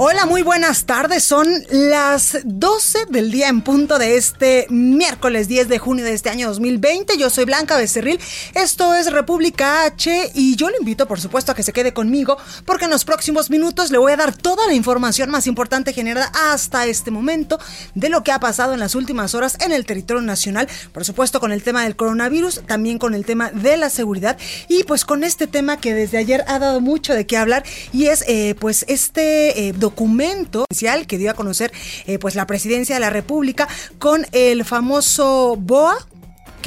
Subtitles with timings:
[0.00, 1.24] Hola, muy buenas tardes.
[1.24, 6.30] Son las 12 del día en punto de este miércoles 10 de junio de este
[6.30, 7.18] año 2020.
[7.18, 8.20] Yo soy Blanca Becerril.
[8.54, 12.38] Esto es República H y yo le invito, por supuesto, a que se quede conmigo
[12.64, 16.30] porque en los próximos minutos le voy a dar toda la información más importante generada
[16.52, 17.58] hasta este momento
[17.96, 20.68] de lo que ha pasado en las últimas horas en el territorio nacional.
[20.92, 24.84] Por supuesto, con el tema del coronavirus, también con el tema de la seguridad y
[24.84, 28.22] pues con este tema que desde ayer ha dado mucho de qué hablar y es
[28.28, 30.64] eh, pues este eh, documento
[31.06, 31.72] que dio a conocer
[32.06, 33.66] eh, pues la presidencia de la República
[33.98, 35.96] con el famoso BOA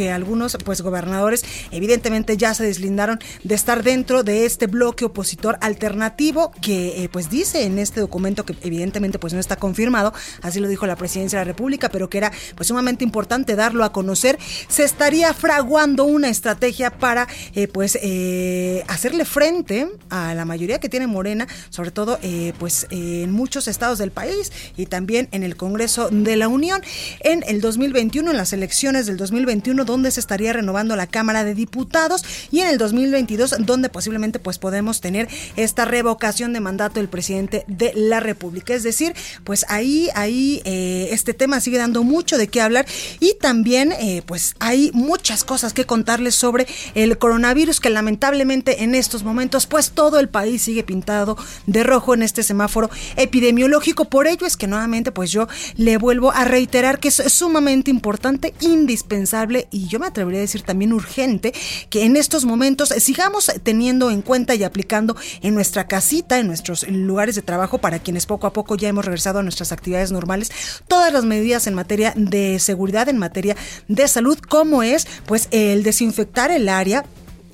[0.02, 5.59] que algunos pues gobernadores evidentemente ya se deslindaron de estar dentro de este bloque opositor
[5.61, 10.59] alternativo que eh, pues dice en este documento que evidentemente pues no está confirmado, así
[10.59, 13.94] lo dijo la presidencia de la República, pero que era pues sumamente importante darlo a
[13.94, 20.79] conocer, se estaría fraguando una estrategia para eh, pues eh, hacerle frente a la mayoría
[20.79, 22.17] que tiene Morena, sobre todo
[22.57, 26.81] pues en muchos estados del país y también en el Congreso de la Unión.
[27.19, 31.53] En el 2021, en las elecciones del 2021 donde se estaría renovando la Cámara de
[31.53, 37.09] Diputados y en el 2022 donde posiblemente pues podemos tener esta revocación de mandato del
[37.09, 38.73] presidente de la República.
[38.73, 42.86] Es decir, pues ahí, ahí eh, este tema sigue dando mucho de qué hablar
[43.19, 48.96] y también eh, pues hay muchas cosas que contarles sobre el coronavirus que lamentablemente en
[48.96, 51.38] estos momentos pues todo el país sigue pintado
[51.68, 54.06] de rojo en este semáforo epidemiológico.
[54.06, 58.53] Por ello es que nuevamente pues yo le vuelvo a reiterar que es sumamente importante,
[58.62, 61.53] indispensable y yo me atrevería a decir también urgente,
[61.89, 66.87] que en estos momentos sigamos teniendo en cuenta y aplicando en nuestra casita, en nuestros
[66.87, 70.51] lugares de trabajo, para quienes poco a poco ya hemos regresado a nuestras actividades normales,
[70.87, 73.55] todas las medidas en materia de seguridad, en materia
[73.87, 77.05] de salud, como es pues el desinfectar el área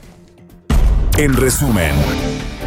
[1.17, 1.91] En resumen.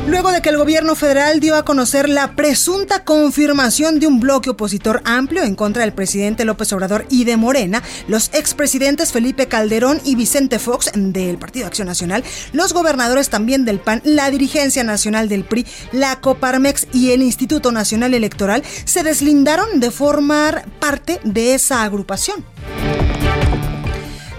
[0.06, 4.50] Luego de que el gobierno federal dio a conocer la presunta confirmación de un bloque
[4.50, 10.02] opositor amplio en contra del presidente López Obrador y de Morena, los expresidentes Felipe Calderón
[10.04, 12.22] y Vicente Fox del Partido Acción Nacional,
[12.52, 17.72] los gobernadores también del PAN, la dirigencia nacional del PRI, la Coparmex y el Instituto
[17.72, 22.44] Nacional Electoral se deslindaron de formar parte de esa agrupación.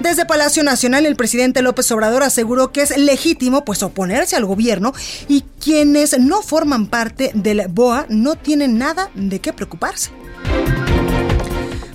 [0.06, 4.94] Desde Palacio Nacional, el presidente López Obrador aseguró que es legítimo pues oponerse al gobierno
[5.28, 10.12] y quienes no forman parte del BOA no tienen nada de qué preocuparse.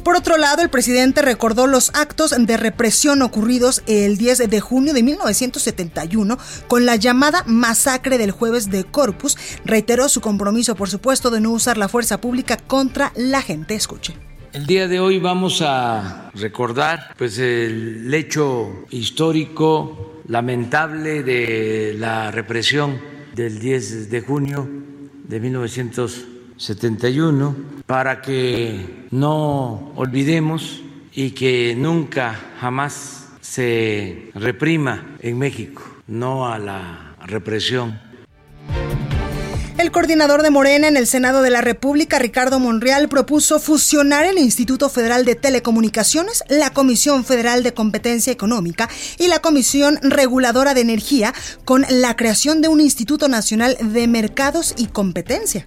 [0.02, 4.92] Por otro lado, el presidente recordó los actos de represión ocurridos el 10 de junio
[4.92, 6.36] de 1971
[6.66, 9.38] con la llamada masacre del jueves de Corpus.
[9.64, 13.76] Reiteró su compromiso, por supuesto, de no usar la fuerza pública contra la gente.
[13.76, 14.29] Escuche.
[14.52, 22.98] El día de hoy vamos a recordar pues el hecho histórico lamentable de la represión
[23.32, 24.68] del 10 de junio
[25.28, 27.56] de 1971
[27.86, 30.82] para que no olvidemos
[31.14, 38.00] y que nunca jamás se reprima en México, no a la represión
[39.80, 44.36] el coordinador de Morena en el Senado de la República, Ricardo Monreal, propuso fusionar el
[44.36, 50.82] Instituto Federal de Telecomunicaciones, la Comisión Federal de Competencia Económica y la Comisión Reguladora de
[50.82, 51.32] Energía
[51.64, 55.64] con la creación de un Instituto Nacional de Mercados y Competencia.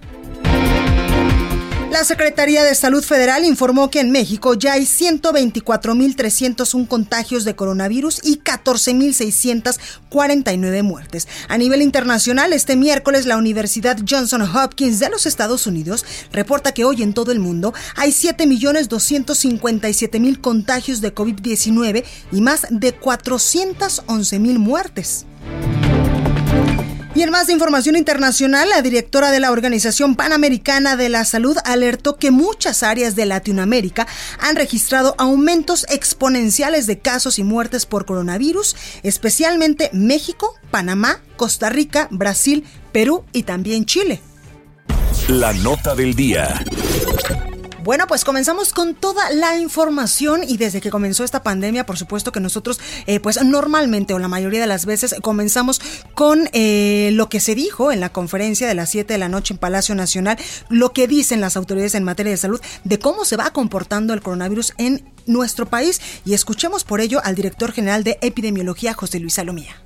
[1.94, 8.20] La Secretaría de Salud Federal informó que en México ya hay 124.301 contagios de coronavirus
[8.24, 11.28] y 14.649 muertes.
[11.46, 16.84] A nivel internacional, este miércoles la Universidad Johnson Hopkins de los Estados Unidos reporta que
[16.84, 22.02] hoy en todo el mundo hay 7.257.000 contagios de COVID-19
[22.32, 25.26] y más de 411.000 muertes.
[27.14, 32.16] Y en más información internacional, la directora de la Organización Panamericana de la Salud alertó
[32.16, 34.08] que muchas áreas de Latinoamérica
[34.40, 38.74] han registrado aumentos exponenciales de casos y muertes por coronavirus,
[39.04, 44.20] especialmente México, Panamá, Costa Rica, Brasil, Perú y también Chile.
[45.28, 46.64] La nota del día.
[47.84, 52.32] Bueno, pues comenzamos con toda la información y desde que comenzó esta pandemia, por supuesto
[52.32, 55.82] que nosotros, eh, pues normalmente o la mayoría de las veces comenzamos
[56.14, 59.52] con eh, lo que se dijo en la conferencia de las 7 de la noche
[59.52, 60.38] en Palacio Nacional,
[60.70, 64.22] lo que dicen las autoridades en materia de salud de cómo se va comportando el
[64.22, 69.34] coronavirus en nuestro país y escuchemos por ello al director general de epidemiología, José Luis
[69.34, 69.76] Salomía.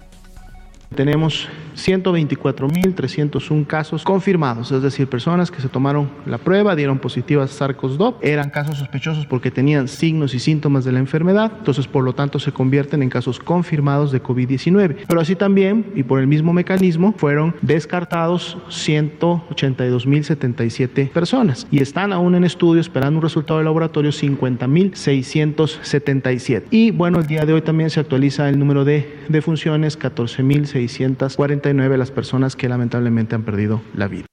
[0.95, 8.15] Tenemos 124.301 casos confirmados, es decir, personas que se tomaron la prueba, dieron positivas SARS-CoV-2,
[8.23, 12.39] eran casos sospechosos porque tenían signos y síntomas de la enfermedad, entonces por lo tanto
[12.39, 14.97] se convierten en casos confirmados de COVID-19.
[15.07, 22.35] Pero así también, y por el mismo mecanismo, fueron descartados 182.077 personas y están aún
[22.35, 26.65] en estudio esperando un resultado de laboratorio 50.677.
[26.71, 31.99] Y bueno, el día de hoy también se actualiza el número de defunciones, 14.600 649
[31.99, 34.27] las personas que lamentablemente han perdido la vida.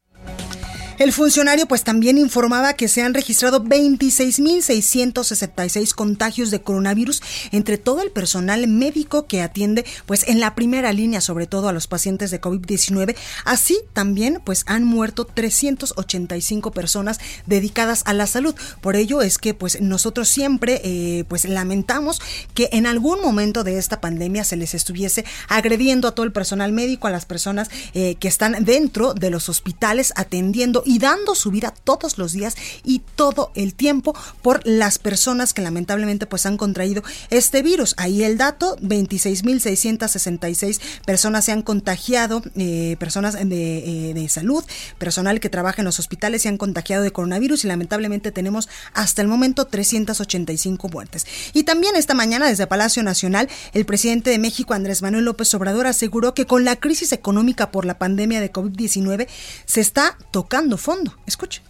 [0.98, 7.22] El funcionario pues también informaba que se han registrado 26.666 contagios de coronavirus
[7.52, 11.74] entre todo el personal médico que atiende pues en la primera línea sobre todo a
[11.74, 13.18] los pacientes de COVID-19.
[13.44, 18.56] Así también pues han muerto 385 personas dedicadas a la salud.
[18.80, 22.22] Por ello es que pues nosotros siempre eh, pues lamentamos
[22.54, 26.72] que en algún momento de esta pandemia se les estuviese agrediendo a todo el personal
[26.72, 31.52] médico, a las personas eh, que están dentro de los hospitales atendiendo y dando su
[31.52, 36.58] vida todos los días y todo el tiempo por las personas que lamentablemente pues han
[36.58, 37.94] contraído este virus.
[37.98, 44.64] Ahí el dato, 26.666 personas se han contagiado, eh, personas de, eh, de salud,
[44.98, 49.22] personal que trabaja en los hospitales se han contagiado de coronavirus y lamentablemente tenemos hasta
[49.22, 51.26] el momento 385 muertes.
[51.54, 55.88] Y también esta mañana desde Palacio Nacional, el presidente de México, Andrés Manuel López Obrador,
[55.88, 59.28] aseguró que con la crisis económica por la pandemia de COVID-19
[59.66, 61.16] se está tocando fondo.
[61.26, 61.62] Escuche.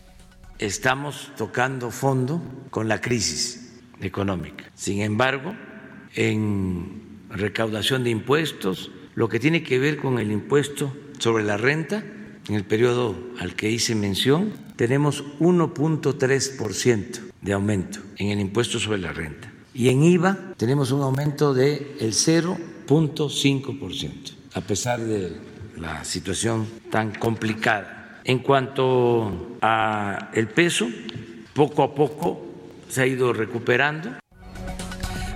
[0.60, 4.72] Estamos tocando fondo con la crisis económica.
[4.76, 5.56] Sin embargo,
[6.14, 12.04] en recaudación de impuestos, lo que tiene que ver con el impuesto sobre la renta,
[12.48, 19.00] en el periodo al que hice mención, tenemos 1.3% de aumento en el impuesto sobre
[19.00, 19.52] la renta.
[19.74, 24.12] Y en IVA tenemos un aumento del el 0.5%,
[24.54, 25.34] a pesar de
[25.76, 28.05] la situación tan complicada.
[28.28, 30.88] En cuanto a el peso,
[31.54, 32.42] poco a poco
[32.90, 34.18] se ha ido recuperando.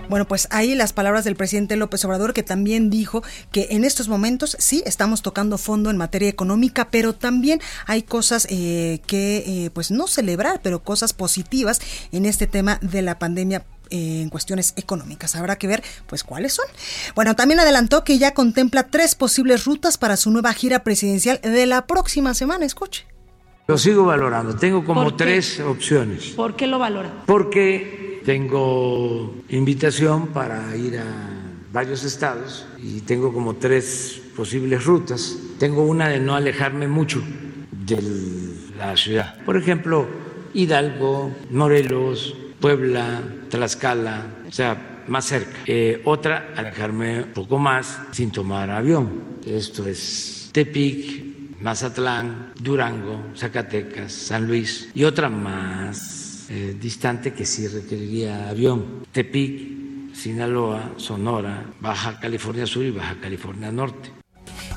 [0.10, 4.08] Bueno, pues ahí las palabras del presidente López Obrador, que también dijo que en estos
[4.08, 9.70] momentos sí estamos tocando fondo en materia económica, pero también hay cosas eh, que, eh,
[9.70, 11.80] pues no celebrar, pero cosas positivas
[12.12, 15.36] en este tema de la pandemia eh, en cuestiones económicas.
[15.36, 16.66] Habrá que ver pues cuáles son.
[17.16, 21.66] Bueno, también adelantó que ya contempla tres posibles rutas para su nueva gira presidencial de
[21.66, 22.66] la próxima semana.
[22.66, 23.06] Escuche.
[23.68, 24.56] Lo sigo valorando.
[24.56, 26.30] Tengo como tres opciones.
[26.30, 27.24] ¿Por qué lo valora?
[27.28, 31.06] Porque tengo invitación para ir a
[31.72, 35.38] varios estados y tengo como tres posibles rutas.
[35.60, 37.22] Tengo una de no alejarme mucho
[37.72, 38.02] de
[38.78, 39.36] la ciudad.
[39.46, 40.08] Por ejemplo,
[40.54, 45.60] Hidalgo, Morelos, Puebla, Tlaxcala, o sea, más cerca.
[45.66, 49.40] Eh, otra, alejarme un poco más sin tomar avión.
[49.46, 54.90] Esto es Tepic, Mazatlán, Durango, Zacatecas, San Luis.
[54.94, 59.06] Y otra más eh, distante que sí requeriría avión.
[59.12, 64.19] Tepic, Sinaloa, Sonora, Baja California Sur y Baja California Norte.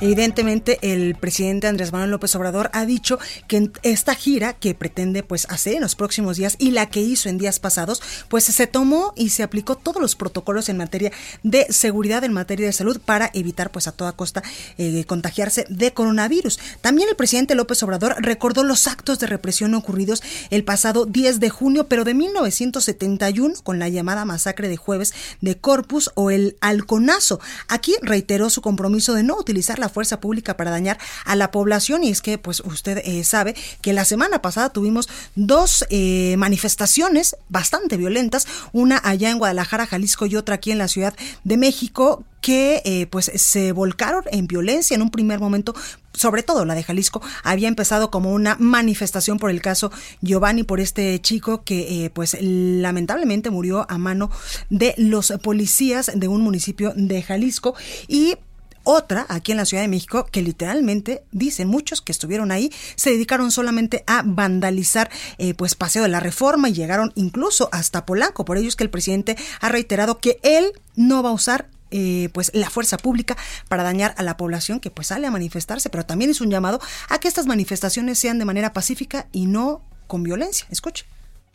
[0.02, 5.46] Evidentemente, el presidente Andrés Manuel López Obrador ha dicho que esta gira que pretende pues
[5.48, 9.12] hacer en los próximos días y la que hizo en días pasados, pues se tomó
[9.14, 11.12] y se aplicó todos los protocolos en materia
[11.44, 14.42] de seguridad, en materia de salud, para evitar pues a toda costa
[14.76, 16.58] eh, contagiarse de coronavirus.
[16.80, 21.48] También el presidente López Obrador recordó los actos de represión ocurridos el pasado 10 de
[21.48, 27.38] junio, pero de 1971, con la llamada masacre de jueves de Corpus o el Alconazo.
[27.68, 32.04] Aquí reiteró su compromiso de no utilizar la fuerza pública para dañar a la población.
[32.04, 37.36] Y es que pues usted eh, sabe que la semana pasada tuvimos dos eh, manifestaciones
[37.48, 42.24] bastante violentas, una allá en Guadalajara, Jalisco y otra aquí en la Ciudad de México
[42.40, 45.74] que eh, pues se volcaron en violencia en un primer momento.
[46.12, 50.78] Sobre todo la de Jalisco, había empezado como una manifestación por el caso Giovanni, por
[50.78, 54.30] este chico que pues lamentablemente murió a mano
[54.68, 57.74] de los policías de un municipio de Jalisco.
[58.08, 58.36] Y
[58.84, 63.10] otra, aquí en la Ciudad de México, que literalmente, dicen muchos que estuvieron ahí, se
[63.10, 68.44] dedicaron solamente a vandalizar eh, pues Paseo de la Reforma y llegaron incluso hasta Polanco.
[68.44, 72.30] Por ello es que el presidente ha reiterado que él no va a usar eh,
[72.32, 73.36] pues la fuerza pública
[73.68, 76.80] para dañar a la población que pues sale a manifestarse, pero también es un llamado
[77.10, 80.66] a que estas manifestaciones sean de manera pacífica y no con violencia.
[80.70, 81.04] Escuche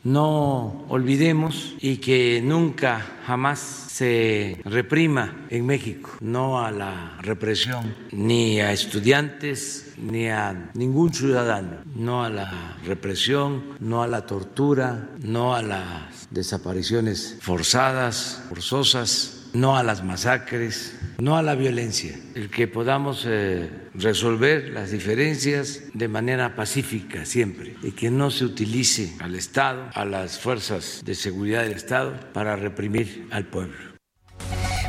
[0.04, 8.60] no olvidemos y que nunca jamás se reprima en México, no a la represión, ni
[8.60, 15.54] a estudiantes, ni a ningún ciudadano, no a la represión, no a la tortura, no
[15.54, 22.68] a las desapariciones forzadas, forzosas, no a las masacres, no a la violencia, el que
[22.68, 29.34] podamos eh, resolver las diferencias de manera pacífica siempre y que no se utilice al
[29.34, 33.87] Estado, a las fuerzas de seguridad del Estado para reprimir al pueblo.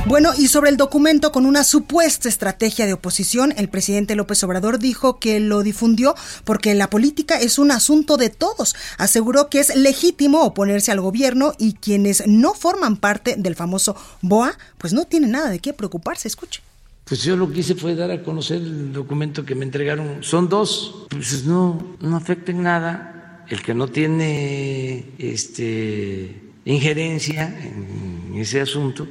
[0.06, 4.80] Bueno, y sobre el documento con una supuesta estrategia de oposición, el presidente López Obrador
[4.80, 6.16] dijo que lo difundió
[6.46, 8.76] porque la política es un asunto de todos.
[8.98, 14.58] Aseguró que es legítimo oponerse al gobierno y quienes no forman parte del famoso BOA,
[14.78, 16.28] pues no tienen nada de qué preocuparse.
[16.28, 16.62] Escuche.
[17.04, 20.24] Pues yo lo que hice fue dar a conocer el documento que me entregaron.
[20.24, 23.46] Son dos, pues no, no afecta en nada.
[23.50, 29.08] El que no tiene este, injerencia en ese asunto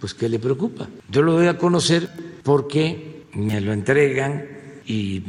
[0.00, 0.88] pues ¿qué le preocupa?
[1.10, 2.08] Yo lo doy a conocer
[2.42, 4.46] porque me lo entregan
[4.86, 5.22] y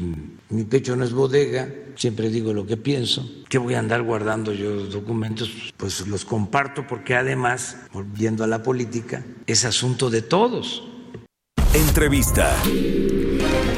[0.50, 3.30] mi pecho no es bodega, siempre digo lo que pienso.
[3.50, 5.74] ¿Qué voy a andar guardando yo documentos?
[5.76, 10.88] Pues los comparto porque además, volviendo a la política, es asunto de todos.
[11.74, 12.56] Entrevista.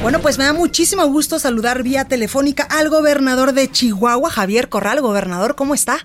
[0.02, 5.00] Bueno, pues me da muchísimo gusto saludar vía telefónica al gobernador de Chihuahua, Javier Corral.
[5.00, 5.98] Gobernador, ¿cómo está?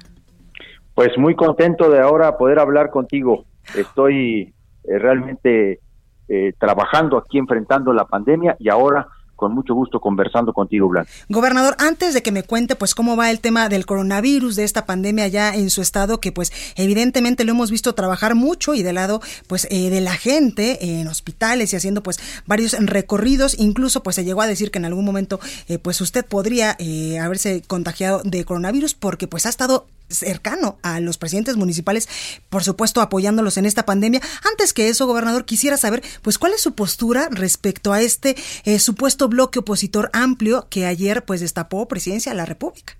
[0.95, 3.45] Pues muy contento de ahora poder hablar contigo.
[3.75, 4.54] Estoy
[4.87, 5.79] realmente
[6.27, 11.09] eh, trabajando aquí enfrentando la pandemia y ahora con mucho gusto conversando contigo, Blanca.
[11.29, 14.85] Gobernador, antes de que me cuente pues cómo va el tema del coronavirus, de esta
[14.85, 18.95] pandemia ya en su estado, que pues evidentemente lo hemos visto trabajar mucho y del
[18.95, 24.15] lado pues eh, de la gente en hospitales y haciendo pues varios recorridos, incluso pues
[24.15, 28.21] se llegó a decir que en algún momento eh, pues usted podría eh, haberse contagiado
[28.23, 32.07] de coronavirus porque pues ha estado cercano a los presidentes municipales,
[32.49, 34.21] por supuesto apoyándolos en esta pandemia.
[34.49, 38.35] Antes que eso, gobernador, quisiera saber, pues, cuál es su postura respecto a este
[38.65, 42.93] eh, supuesto bloque opositor amplio que ayer, pues, destapó Presidencia de la República.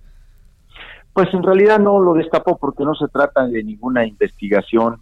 [1.15, 4.97] Pues en realidad no lo destapó porque no se trata de ninguna investigación.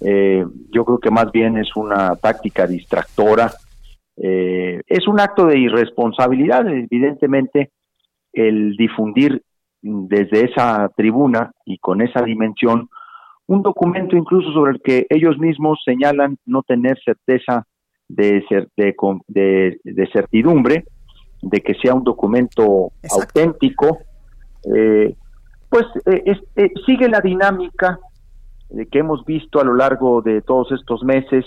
[0.00, 3.52] Eh, yo creo que más bien es una táctica distractora.
[4.16, 7.72] Eh, es un acto de irresponsabilidad, evidentemente,
[8.32, 9.42] el difundir
[9.82, 12.88] desde esa tribuna y con esa dimensión
[13.46, 17.66] un documento incluso sobre el que ellos mismos señalan no tener certeza
[18.08, 18.44] de,
[18.76, 20.84] de, de, certidumbre,
[21.42, 23.98] de que sea un documento auténtico,
[24.72, 25.16] eh,
[25.68, 27.98] pues eh, eh, sigue la dinámica
[28.90, 31.44] que hemos visto a lo largo de todos estos meses,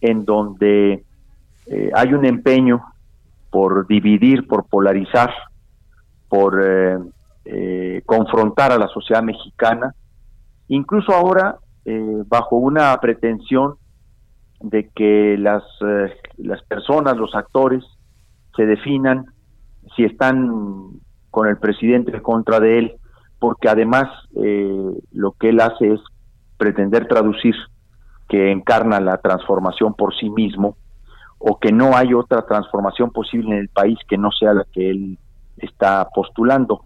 [0.00, 1.02] en donde
[1.92, 2.84] hay un empeño
[3.50, 5.32] por dividir, por polarizar,
[6.28, 6.62] por
[7.48, 9.94] eh, confrontar a la sociedad mexicana,
[10.68, 13.76] incluso ahora eh, bajo una pretensión
[14.60, 17.84] de que las, eh, las personas, los actores,
[18.56, 19.26] se definan
[19.94, 20.90] si están
[21.30, 22.96] con el presidente contra de él,
[23.38, 24.08] porque además
[25.12, 26.00] lo que él hace es
[26.56, 27.54] pretender traducir
[28.28, 30.76] que encarna la transformación por sí mismo
[31.38, 34.90] o que no hay otra transformación posible en el país que no sea la que
[34.90, 35.18] él
[35.58, 36.84] está postulando.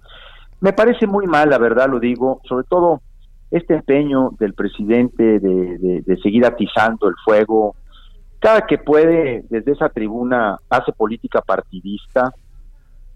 [0.61, 3.00] Me parece muy mal, la verdad lo digo, sobre todo
[3.50, 7.75] este empeño del presidente de, seguir atizando el fuego.
[8.38, 12.33] Cada que puede, desde esa tribuna, hace política partidista.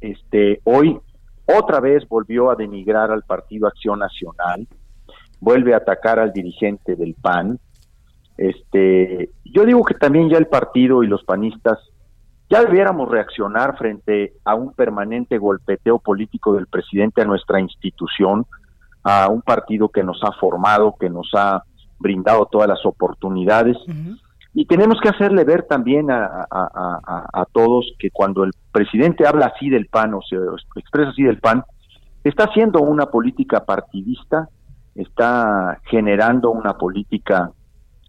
[0.01, 0.99] Este, hoy
[1.47, 4.67] otra vez volvió a denigrar al Partido Acción Nacional,
[5.41, 7.59] vuelve a atacar al dirigente del PAN.
[8.37, 11.79] Este, yo digo que también ya el partido y los panistas
[12.51, 18.47] ya debiéramos reaccionar frente a un permanente golpeteo político del presidente a nuestra institución,
[19.03, 21.63] a un partido que nos ha formado, que nos ha
[21.99, 23.77] brindado todas las oportunidades.
[24.53, 29.69] Y tenemos que hacerle ver también a, a, todos que cuando el presidente habla así
[29.69, 30.37] del PAN o se
[30.77, 31.65] expresa así del PAN,
[32.23, 34.49] está haciendo una política partidista,
[34.95, 37.51] está generando una política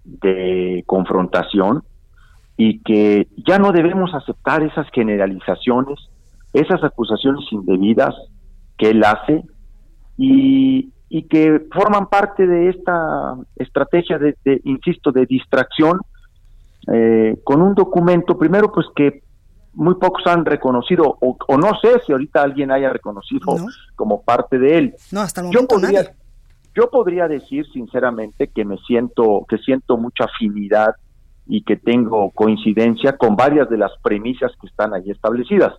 [0.04, 1.84] de confrontación,
[2.58, 6.00] y que ya no debemos aceptar esas generalizaciones,
[6.54, 8.16] esas acusaciones indebidas
[8.78, 9.44] que él hace
[10.18, 16.00] y, y que forman parte de esta estrategia de, insisto, de distracción
[16.92, 19.24] eh, con un documento, primero pues que
[19.74, 23.58] muy pocos han reconocido, o, no sé si ahorita alguien haya reconocido
[23.96, 24.96] como parte de él.
[25.12, 26.16] No, hasta el momento yo podría,
[26.74, 30.96] Yo podría decir sinceramente que me siento, que siento mucha afinidad
[31.48, 35.74] y que tengo coincidencia con varias de las premisas que están ahí establecidas.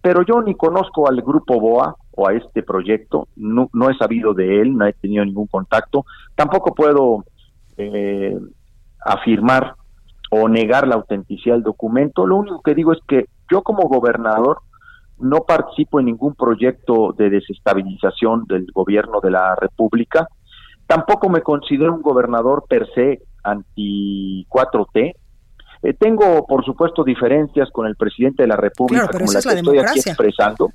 [0.00, 4.60] Pero yo ni conozco al grupo BOA o a este proyecto, no, he sabido de
[4.60, 7.24] él, no he tenido ningún contacto, tampoco puedo
[7.76, 8.38] eh,
[9.04, 9.74] afirmar
[10.30, 14.58] o negar la autenticidad del documento, lo único que digo es que yo como gobernador
[15.18, 20.28] no participo en ningún proyecto de desestabilización del gobierno de la República,
[20.88, 25.14] tampoco me considero un gobernador per se anti 4T.
[25.82, 29.78] Eh, tengo, por supuesto, diferencias con el presidente de la República, como la que estoy
[29.78, 30.72] aquí expresando.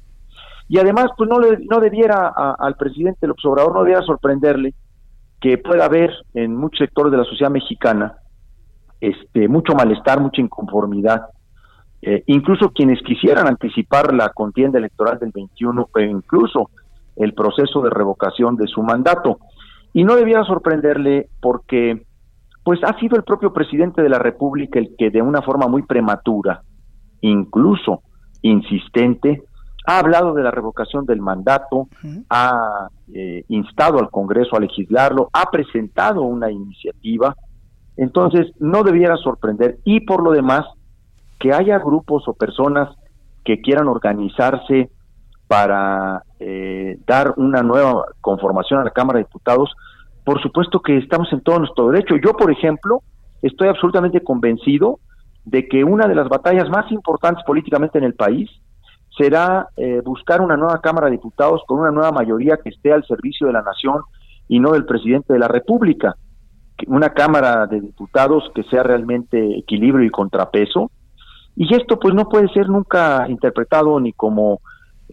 [0.70, 4.74] Y además, pues no, le, no debiera al presidente López Obrador, no debiera sorprenderle
[5.42, 8.16] que pueda haber en muchos sectores de la sociedad mexicana
[9.02, 11.24] este, mucho malestar, mucha inconformidad.
[12.02, 16.70] Eh, incluso quienes quisieran anticipar la contienda electoral del 21 e incluso
[17.16, 19.40] el proceso de revocación de su mandato.
[19.94, 22.06] Y no debiera sorprenderle porque
[22.64, 25.84] pues ha sido el propio presidente de la República el que de una forma muy
[25.84, 26.64] prematura,
[27.22, 28.02] incluso
[28.42, 29.44] insistente,
[29.86, 31.90] ha hablado de la revocación del mandato,
[32.30, 37.36] ha eh, instado al Congreso a legislarlo, ha presentado una iniciativa,
[37.98, 39.80] entonces no debiera sorprender.
[39.84, 40.66] Y por lo demás
[41.38, 42.96] que haya grupos o personas
[43.44, 44.90] que quieran organizarse
[45.54, 49.72] para eh, dar una nueva conformación a la Cámara de Diputados,
[50.26, 52.16] por supuesto que estamos en todo nuestro derecho.
[52.16, 53.04] Yo, por ejemplo,
[53.44, 54.98] estoy absolutamente convencido
[55.46, 58.50] de que una de las batallas más importantes políticamente en el país
[59.16, 63.06] será eh, buscar una nueva Cámara de Diputados con una nueva mayoría que esté al
[63.06, 64.02] servicio de la nación
[64.48, 66.16] y no del presidente de la República.
[66.88, 70.90] Una Cámara de Diputados que sea realmente equilibrio y contrapeso
[71.56, 74.60] Y esto pues no puede ser nunca interpretado ni como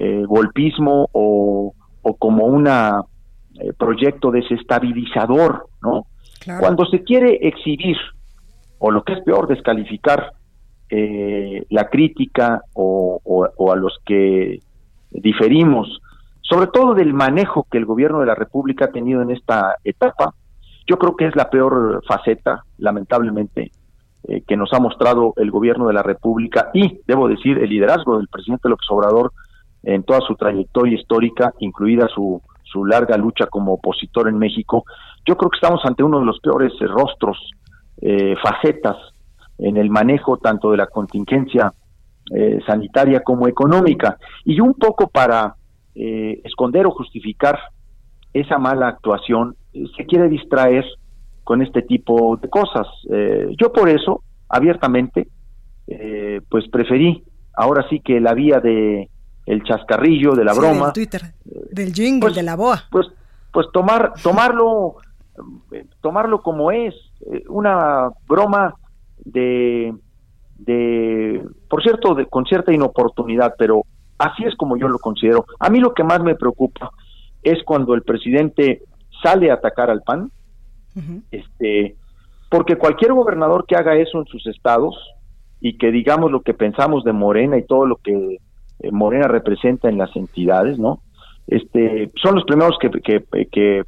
[0.03, 1.75] eh, golpismo o,
[2.19, 6.07] como un eh, proyecto desestabilizador, ¿no?
[6.59, 7.99] Cuando se quiere exhibir,
[8.79, 10.33] o lo que es peor, descalificar
[10.89, 14.61] eh, la crítica o, o, a los que
[15.11, 16.01] diferimos,
[16.41, 20.35] sobre todo del manejo que el gobierno de la República ha tenido en esta etapa,
[20.87, 23.71] yo creo que es la peor faceta, lamentablemente,
[24.25, 28.17] eh, que nos ha mostrado el gobierno de la República y, debo decir, el liderazgo
[28.17, 29.33] del presidente López Obrador
[29.83, 34.85] en toda su trayectoria histórica, incluida su, su larga lucha como opositor en México.
[35.27, 37.39] Yo creo que estamos ante uno de los peores eh, rostros,
[38.01, 38.97] eh, facetas
[39.59, 41.73] en el manejo tanto de la contingencia
[42.65, 44.17] sanitaria como económica.
[44.45, 45.57] Y un poco para
[45.95, 47.59] esconder o justificar
[48.33, 49.57] esa mala actuación,
[49.97, 50.85] se quiere distraer
[51.45, 52.87] con este tipo de cosas.
[53.11, 55.29] Eh, yo por eso, abiertamente,
[55.89, 59.11] eh, pues preferí ahora sí que la vía de
[59.47, 60.87] el chascarrillo, de la broma.
[60.87, 62.85] Del Twitter, del jingle, pues, de la boa.
[62.91, 63.09] Pues,
[63.53, 64.97] pues tomar, tomarlo,
[66.01, 66.95] tomarlo como es,
[67.33, 68.75] eh, una broma
[69.25, 69.95] de,
[70.59, 73.83] de por cierto, de, con cierta inoportunidad, pero
[74.19, 75.47] así es como yo lo considero.
[75.59, 76.91] A mí lo que más me preocupa
[77.43, 78.83] es cuando el presidente
[79.23, 80.31] sale a atacar al PAN,
[81.31, 81.97] este,
[82.51, 84.95] porque cualquier gobernador que haga eso en sus estados
[85.61, 88.39] y que digamos lo que pensamos de Morena y todo lo que
[88.81, 91.03] eh, Morena representa en las entidades, ¿no?
[91.47, 92.91] Este, son los primeros que,
[93.51, 93.83] que,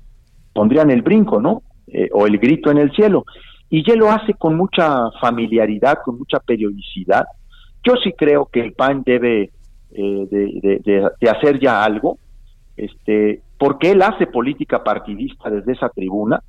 [0.53, 1.63] pondrían el brinco, ¿no?
[1.87, 3.25] Eh, o el grito en el cielo.
[3.71, 7.25] Y ya lo hace con mucha familiaridad, con mucha periodicidad.
[7.83, 9.51] Yo sí creo que el PAN debe
[9.93, 12.19] eh, de, de, hacer ya algo,
[12.77, 16.43] este, porque él hace política partidista desde esa tribuna,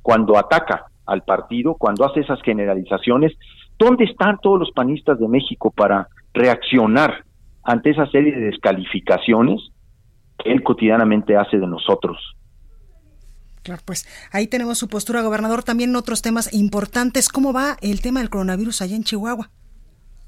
[0.00, 3.32] cuando ataca al partido, cuando hace esas generalizaciones,
[3.78, 7.24] ¿dónde están todos los panistas de México para reaccionar
[7.70, 9.60] ante esa serie de descalificaciones
[10.38, 12.18] que él cotidianamente hace de nosotros?
[13.62, 15.62] Claro, pues ahí tenemos su postura, gobernador.
[15.62, 17.28] También otros temas importantes.
[17.28, 19.50] ¿Cómo va el tema del coronavirus allá en Chihuahua?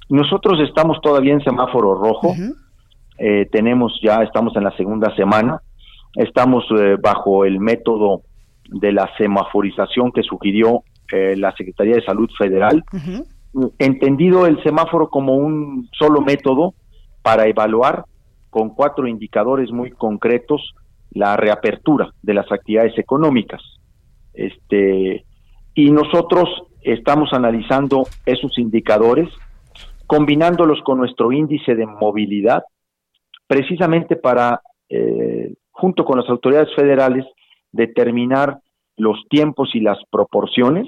[0.08, 2.34] Nosotros estamos todavía en semáforo rojo.
[3.18, 5.62] Eh, tenemos ya, estamos en la segunda semana.
[6.14, 8.22] Estamos eh, bajo el método
[8.68, 12.84] de la semaforización que sugirió eh, la Secretaría de Salud Federal,
[13.78, 16.74] entendido el semáforo como un solo método
[17.22, 18.04] para evaluar
[18.50, 20.74] con cuatro indicadores muy concretos
[21.10, 23.62] la reapertura de las actividades económicas.
[24.34, 25.24] Este,
[25.74, 26.48] y nosotros
[26.82, 29.28] estamos analizando esos indicadores,
[30.06, 32.62] combinándolos con nuestro índice de movilidad,
[33.46, 37.24] precisamente para, eh, junto con las autoridades federales,
[37.70, 38.58] determinar
[38.96, 40.86] los tiempos y las proporciones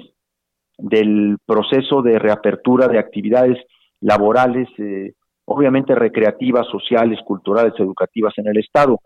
[0.77, 3.57] del proceso de reapertura de actividades
[4.01, 5.13] laborales, eh,
[5.45, 8.99] obviamente recreativas, sociales, culturales, educativas en el Estado.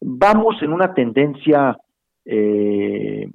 [0.00, 1.76] Vamos en una tendencia
[2.24, 3.28] eh,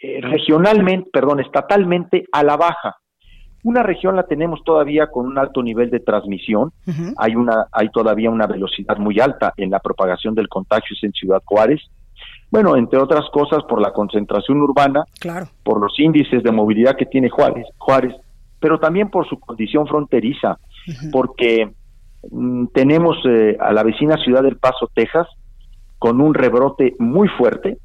[0.00, 2.96] eh, regionalmente, perdón, estatalmente a la baja.
[3.64, 6.72] Una región la tenemos todavía con un alto nivel de transmisión,
[7.16, 11.40] hay una, hay todavía una velocidad muy alta en la propagación del contagio en Ciudad
[11.44, 11.80] Juárez,
[12.50, 15.46] bueno, entre otras cosas por la concentración urbana, claro.
[15.62, 18.14] por los índices de movilidad que tiene Juárez, Juárez,
[18.60, 20.58] pero también por su condición fronteriza,
[21.10, 21.72] porque
[22.72, 25.26] tenemos eh, a la vecina ciudad del Paso, Texas,
[25.98, 27.78] con un rebrote muy fuerte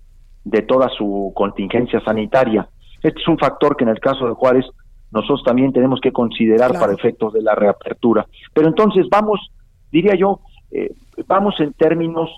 [0.44, 2.68] de toda su contingencia sanitaria.
[3.04, 4.66] Este es un factor que en el caso de Juárez
[5.12, 8.26] nosotros también tenemos que considerar para efectos de la reapertura.
[8.54, 9.52] Pero entonces vamos,
[9.92, 10.40] diría yo,
[10.72, 10.94] eh,
[11.28, 12.30] vamos en términos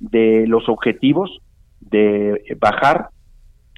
[0.00, 1.40] de los objetivos,
[1.80, 3.10] de bajar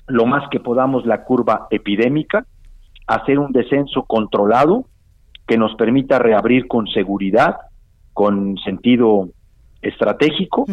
[0.07, 2.47] lo más que podamos la curva epidémica,
[3.07, 4.87] hacer un descenso controlado
[5.47, 7.57] que nos permita reabrir con seguridad,
[8.19, 9.29] con sentido
[9.81, 10.67] estratégico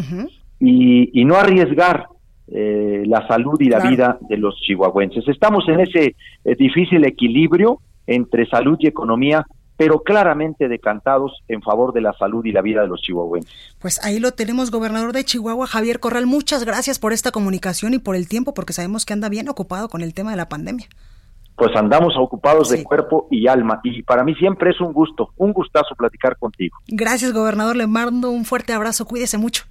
[0.58, 2.08] y, no arriesgar
[2.48, 5.28] eh, la salud y la vida de los chihuahuenses.
[5.28, 7.78] Estamos en ese eh, difícil equilibrio
[8.08, 12.80] entre salud y economía pero claramente decantados en favor de la salud y la vida
[12.80, 13.52] de los chihuahuenses.
[13.78, 16.26] Pues ahí lo tenemos, gobernador de Chihuahua, Javier Corral.
[16.26, 19.90] Muchas gracias por esta comunicación y por el tiempo, porque sabemos que anda bien ocupado
[19.90, 20.88] con el tema de la pandemia.
[21.56, 25.52] Pues andamos ocupados de cuerpo y alma y para mí siempre es un gusto, un
[25.52, 26.76] gustazo platicar contigo.
[26.86, 27.76] Gracias, gobernador.
[27.76, 29.06] Le mando un fuerte abrazo.
[29.06, 29.64] Cuídese mucho.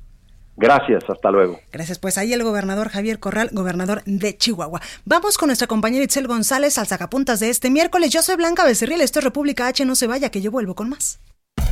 [0.58, 1.60] Gracias, hasta luego.
[1.72, 4.82] Gracias, pues ahí el gobernador Javier Corral, gobernador de Chihuahua.
[5.04, 8.12] Vamos con nuestra compañera Itzel González al sacapuntas de este miércoles.
[8.12, 10.90] Yo soy Blanca Becerril, esto es República H, no se vaya que yo vuelvo con
[10.90, 11.20] más.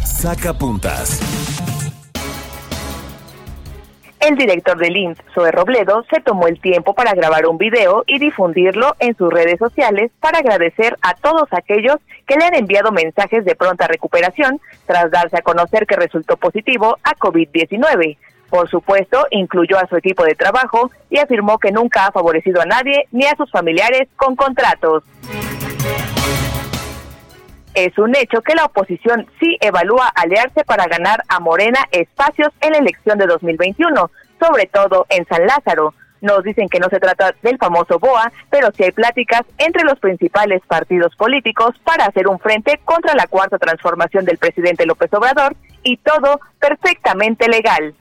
[0.04, 1.73] Sacapuntas.
[4.26, 8.20] El director del IMSS, Zoe Robledo, se tomó el tiempo para grabar un video y
[8.20, 13.44] difundirlo en sus redes sociales para agradecer a todos aquellos que le han enviado mensajes
[13.44, 18.18] de pronta recuperación tras darse a conocer que resultó positivo a COVID-19.
[18.50, 22.66] Por supuesto, incluyó a su equipo de trabajo y afirmó que nunca ha favorecido a
[22.66, 25.04] nadie ni a sus familiares con contratos.
[27.74, 32.74] Es un hecho que la oposición sí evalúa aliarse para ganar a Morena espacios en
[32.74, 35.96] la elección de 2021, sobre todo en San Lázaro.
[36.22, 40.00] Nos dicen que no se trata del famoso BOA, pero sí hay pláticas entre los
[40.00, 45.56] principales partidos políticos para hacer un frente contra la cuarta transformación del presidente López Obrador
[45.82, 47.96] y todo perfectamente legal.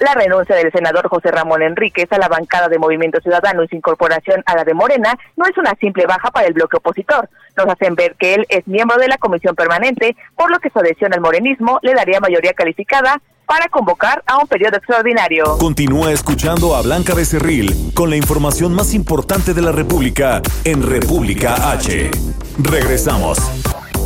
[0.00, 3.76] La renuncia del senador José Ramón Enríquez a la bancada de Movimiento Ciudadano y su
[3.76, 7.28] incorporación a la de Morena no es una simple baja para el bloque opositor.
[7.54, 10.78] Nos hacen ver que él es miembro de la comisión permanente, por lo que su
[10.78, 15.58] adhesión al morenismo le daría mayoría calificada para convocar a un periodo extraordinario.
[15.58, 21.72] Continúa escuchando a Blanca Becerril con la información más importante de la República en República
[21.72, 22.10] H.
[22.58, 23.38] Regresamos.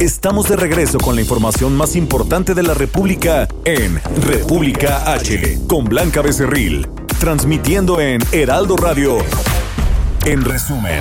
[0.01, 5.85] Estamos de regreso con la información más importante de la República en República H, con
[5.85, 6.89] Blanca Becerril,
[7.21, 9.19] transmitiendo en Heraldo Radio.
[10.27, 11.01] En resumen.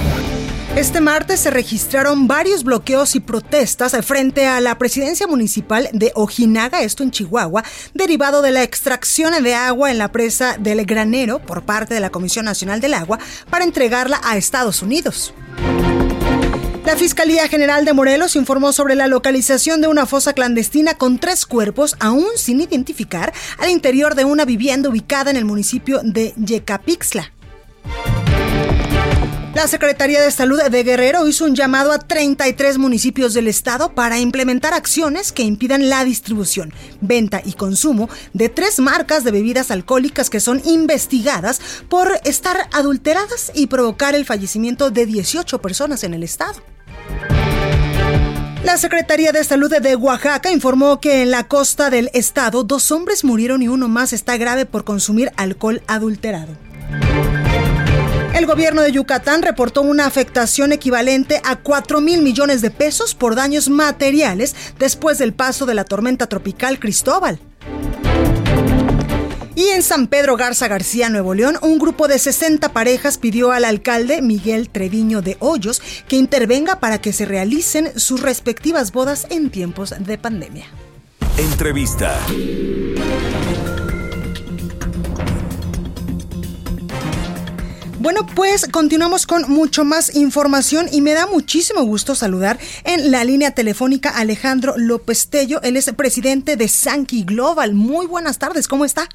[0.76, 6.82] Este martes se registraron varios bloqueos y protestas frente a la presidencia municipal de Ojinaga,
[6.82, 7.64] esto en Chihuahua,
[7.96, 12.12] derivado de la extracción de agua en la presa del Granero por parte de la
[12.12, 13.18] Comisión Nacional del Agua
[13.50, 15.34] para entregarla a Estados Unidos.
[16.86, 21.46] La Fiscalía General de Morelos informó sobre la localización de una fosa clandestina con tres
[21.46, 27.32] cuerpos aún sin identificar al interior de una vivienda ubicada en el municipio de Yecapixtla.
[29.54, 34.18] La Secretaría de Salud de Guerrero hizo un llamado a 33 municipios del estado para
[34.18, 40.32] implementar acciones que impidan la distribución, venta y consumo de tres marcas de bebidas alcohólicas
[40.32, 46.24] que son investigadas por estar adulteradas y provocar el fallecimiento de 18 personas en el
[46.24, 46.60] estado.
[48.64, 53.24] La Secretaría de Salud de Oaxaca informó que en la costa del estado dos hombres
[53.24, 56.58] murieron y uno más está grave por consumir alcohol adulterado.
[58.34, 63.36] El gobierno de Yucatán reportó una afectación equivalente a 4 mil millones de pesos por
[63.36, 67.40] daños materiales después del paso de la tormenta tropical Cristóbal.
[69.56, 73.66] Y en San Pedro Garza García, Nuevo León, un grupo de 60 parejas pidió al
[73.66, 79.52] alcalde Miguel Treviño de Hoyos que intervenga para que se realicen sus respectivas bodas en
[79.52, 80.66] tiempos de pandemia.
[81.38, 82.20] Entrevista.
[88.04, 93.24] Bueno, pues continuamos con mucho más información y me da muchísimo gusto saludar en la
[93.24, 95.62] línea telefónica Alejandro López Tello.
[95.62, 97.74] Él es presidente de Sankey Global.
[97.74, 99.08] Muy buenas tardes, ¿cómo está?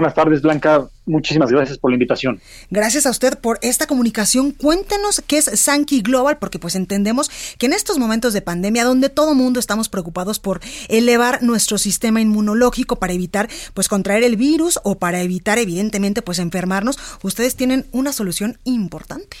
[0.00, 0.88] Buenas tardes, Blanca.
[1.04, 2.40] Muchísimas gracias por la invitación.
[2.70, 4.52] Gracias a usted por esta comunicación.
[4.52, 9.10] Cuéntenos qué es Sankey Global, porque pues entendemos que en estos momentos de pandemia, donde
[9.10, 14.80] todo mundo estamos preocupados por elevar nuestro sistema inmunológico para evitar pues contraer el virus
[14.84, 19.36] o para evitar evidentemente pues enfermarnos, ustedes tienen una solución importante.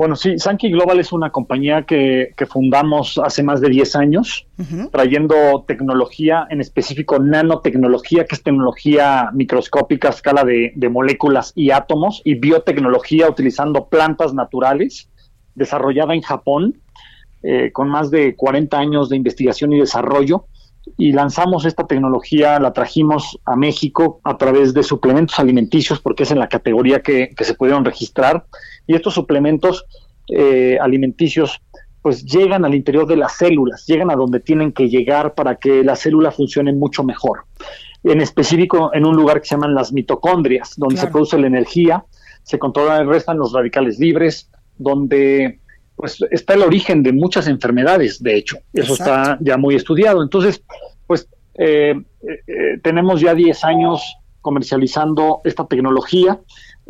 [0.00, 4.46] Bueno, sí, Sankey Global es una compañía que, fundamos hace más de 10 años,
[4.90, 12.22] trayendo tecnología, en específico nanotecnología, que es tecnología microscópica a escala de, moléculas y átomos,
[12.24, 15.10] y biotecnología utilizando plantas naturales,
[15.54, 16.80] desarrollada en Japón,
[17.42, 20.46] eh, con más de 40 años de investigación y desarrollo.
[20.96, 26.30] Y lanzamos esta tecnología, la trajimos a México a través de suplementos alimenticios, porque es
[26.30, 28.46] en la categoría que, que se pudieron registrar
[28.86, 29.84] y estos suplementos
[30.28, 31.60] eh, alimenticios
[32.02, 35.84] pues llegan al interior de las células, llegan a donde tienen que llegar para que
[35.84, 37.44] la célula funcione mucho mejor.
[38.02, 42.04] En específico, en un lugar que se llaman las mitocondrias, donde se produce la energía,
[42.42, 45.60] se controlan y restan los radicales libres, donde
[45.94, 48.56] pues está el origen de muchas enfermedades, de hecho.
[48.72, 50.22] Eso está ya muy estudiado.
[50.22, 50.62] Entonces,
[51.06, 56.40] pues eh, eh, tenemos ya 10 años comercializando esta tecnología.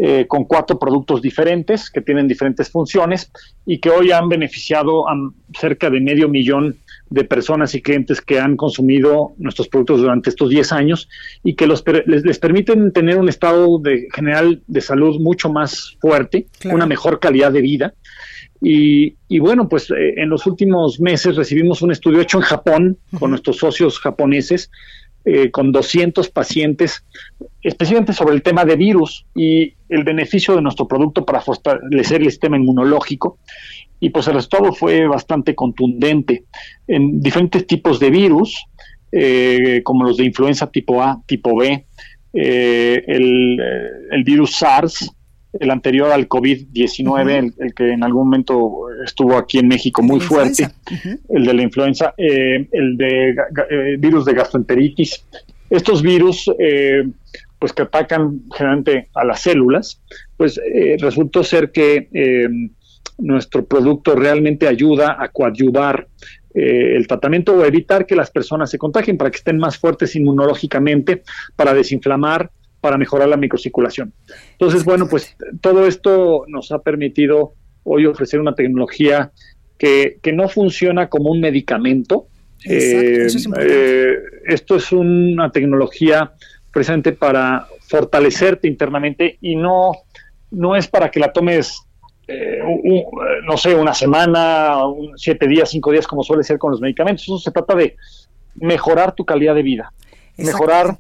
[0.03, 3.31] Eh, con cuatro productos diferentes que tienen diferentes funciones
[3.67, 5.15] y que hoy han beneficiado a
[5.53, 6.79] cerca de medio millón
[7.11, 11.09] de personas y clientes que han consumido nuestros productos durante estos 10 años
[11.43, 16.47] y que los, les, permiten tener un estado de, general de salud mucho más fuerte,
[16.65, 17.93] una mejor calidad de vida.
[18.63, 23.31] Y, bueno, pues eh, en los últimos meses recibimos un estudio hecho en Japón con
[23.31, 24.71] nuestros socios japoneses
[25.25, 27.05] eh, con 200 pacientes,
[27.63, 32.31] especialmente sobre el tema de virus y el beneficio de nuestro producto para fortalecer el
[32.31, 33.39] sistema inmunológico.
[34.01, 36.45] Y pues el resultado fue bastante contundente.
[36.89, 38.65] En diferentes tipos de virus,
[39.13, 41.85] eh, como los de influenza tipo A, tipo B,
[42.33, 45.13] eh, el, virus SARS,
[45.53, 50.69] el anterior al COVID-19, el, que en algún momento estuvo aquí en México muy fuerte,
[51.29, 53.37] el de la influenza, el de
[53.99, 55.25] virus de gastroenteritis.
[55.69, 56.51] Estos virus,
[57.59, 60.01] pues que atacan generalmente a las células,
[60.37, 60.61] pues
[61.01, 62.09] resultó ser que
[63.19, 66.09] nuestro producto realmente ayuda a coadyuvar
[66.55, 70.17] eh, el tratamiento o evitar que las personas se contagien para que estén más fuertes
[70.17, 71.23] inmunológicamente,
[71.55, 72.51] para desinflamar,
[72.81, 74.13] para mejorar la microcirculación.
[74.53, 79.33] Entonces, bueno, pues todo esto nos ha permitido hoy ofrecer una tecnología
[79.79, 82.27] que, que no funciona como un medicamento.
[82.65, 83.27] Eh,
[83.59, 84.17] eh,
[84.47, 86.33] esto es una tecnología
[86.73, 89.93] presente para fortalecerte internamente y no,
[90.51, 91.87] no es para que la tomes
[92.29, 92.61] eh,
[93.45, 94.83] no sé, una semana,
[95.17, 97.25] siete días, cinco días, como suele ser con los medicamentos.
[97.25, 97.97] Eso se trata de
[98.55, 99.93] mejorar tu calidad de vida,
[100.37, 100.97] mejorar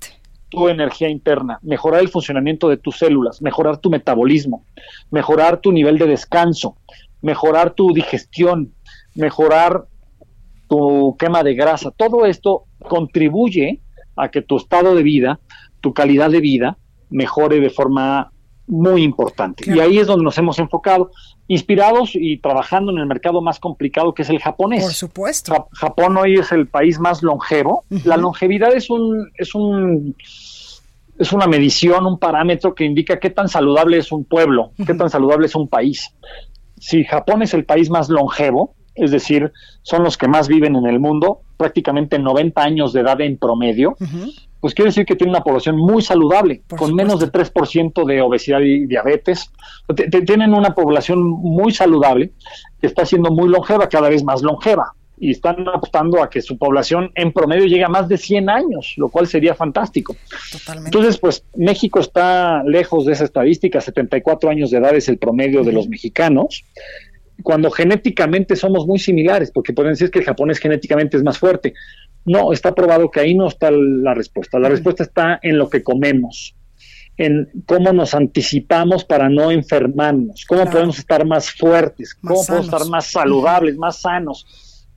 [0.51, 4.65] tu energía interna, mejorar el funcionamiento de tus células, mejorar tu metabolismo,
[5.11, 6.77] mejorar tu nivel de descanso,
[7.23, 8.75] mejorar tu digestión,
[9.15, 9.85] mejorar
[10.69, 11.91] tu quema de grasa.
[11.91, 13.81] Todo esto contribuye
[14.17, 15.41] a que tu estado de vida,
[15.81, 16.77] tu calidad de vida
[17.09, 18.33] mejore de forma
[18.67, 19.65] muy importante.
[19.67, 21.11] Y ahí es donde nos hemos enfocado,
[21.51, 24.85] inspirados y trabajando en el mercado más complicado que es el japonés.
[24.85, 25.67] Por supuesto.
[25.73, 27.85] Japón hoy es el país más longevo.
[28.05, 30.15] La longevidad es un, es un
[31.19, 35.11] es una medición, un parámetro que indica qué tan saludable es un pueblo, qué tan
[35.11, 36.15] saludable es un país.
[36.79, 40.87] Si Japón es el país más longevo, es decir, son los que más viven en
[40.87, 43.97] el mundo, prácticamente 90 años de edad en promedio,
[44.61, 48.61] pues quiere decir que tiene una población muy saludable, con menos de 3% de obesidad
[48.61, 49.51] y diabetes.
[50.27, 52.33] tienen una población muy saludable
[52.81, 56.57] que está siendo muy longeva, cada vez más longeva, y están apostando a que su
[56.57, 60.17] población en promedio llegue a más de 100 años, lo cual sería fantástico.
[60.85, 65.63] Entonces, pues México está lejos de esa estadística, 74 años de edad es el promedio
[65.63, 66.65] de los mexicanos,
[67.43, 71.75] cuando genéticamente somos muy similares, porque pueden decir que el japonés genéticamente es más fuerte.
[72.25, 74.59] No, está probado que ahí no está la respuesta.
[74.59, 76.55] La respuesta está en lo que comemos,
[77.17, 82.87] en cómo nos anticipamos para no enfermarnos, cómo podemos estar más fuertes, cómo podemos estar
[82.89, 84.47] más saludables, más sanos.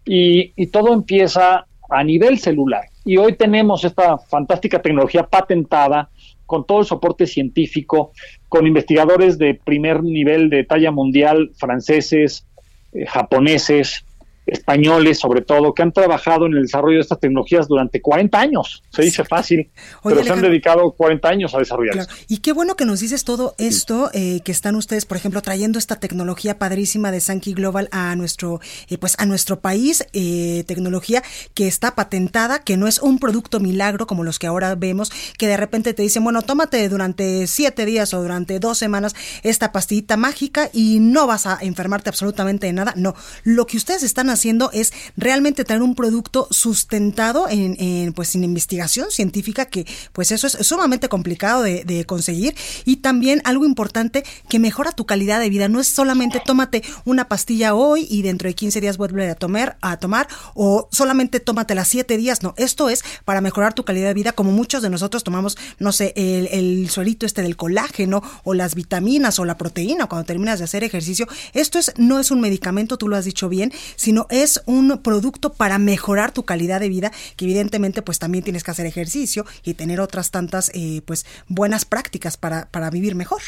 [0.06, 2.86] Y, y todo empieza a nivel celular.
[3.06, 6.10] Y hoy tenemos esta fantástica tecnología patentada
[6.46, 8.12] con todo el soporte científico,
[8.50, 12.46] con investigadores de primer nivel de talla mundial, franceses,
[12.94, 14.06] eh, japoneses,
[14.46, 18.84] españoles sobre todo, que han trabajado en el desarrollo de estas tecnologías durante 40 años.
[18.90, 19.70] Se dice fácil,
[20.04, 22.08] pero se han dedicado 40 años a desarrollarlas.
[22.28, 25.80] Y qué bueno que nos dices todo esto, eh, que están ustedes, por ejemplo, trayendo
[25.80, 31.24] esta tecnología padrísima de Sankey Global a nuestro, eh, pues a nuestro país, eh, tecnología
[31.54, 35.48] que está patentada, que no es un producto milagro como los que ahora vemos, que
[35.48, 40.18] de repente te dicen, bueno, tómate durante siete días o durante dos semanas esta pastillita
[40.18, 42.94] mágica y no vas a enfermarte absolutamente de nada.
[42.96, 48.44] No, lo que ustedes están haciendo es realmente tener un producto sustentado en, pues en
[48.44, 52.56] investigación científica que pues eso es sumamente complicado de, conseguir.
[52.86, 55.70] Y también algo importante que mejora tu calidad de vida.
[55.70, 60.28] No es solamente tómate una pastilla hoy y dentro de 15 días vuelve a tomar
[60.54, 62.44] o solamente tómate las 7 días.
[62.44, 65.92] No esto es para mejorar tu calidad de vida como muchos de nosotros tomamos no
[65.92, 70.60] sé el, el suelito este del colágeno o las vitaminas o la proteína cuando terminas
[70.60, 71.28] de hacer ejercicio.
[71.54, 75.54] Esto es no es un medicamento tú lo has dicho bien sino es un producto
[75.54, 79.74] para mejorar tu calidad de vida, que evidentemente pues también tienes que hacer ejercicio y
[79.74, 83.42] tener otras tantas eh, pues buenas prácticas para, para vivir mejor.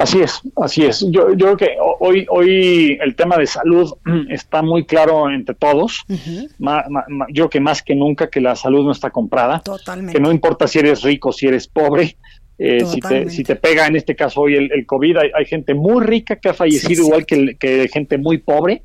[0.00, 1.04] Así es, así es.
[1.10, 3.92] Yo, yo creo que hoy, hoy el tema de salud
[4.30, 6.04] está muy claro entre todos.
[6.08, 9.60] yo creo que más que nunca que la salud no está comprada.
[9.60, 10.14] Totalmente.
[10.14, 12.16] Que no importa si eres rico, si eres pobre.
[12.56, 16.04] Eh, si, te, si te pega en este caso hoy el, COVID, hay, gente muy
[16.04, 18.84] rica que ha fallecido igual que, que gente muy pobre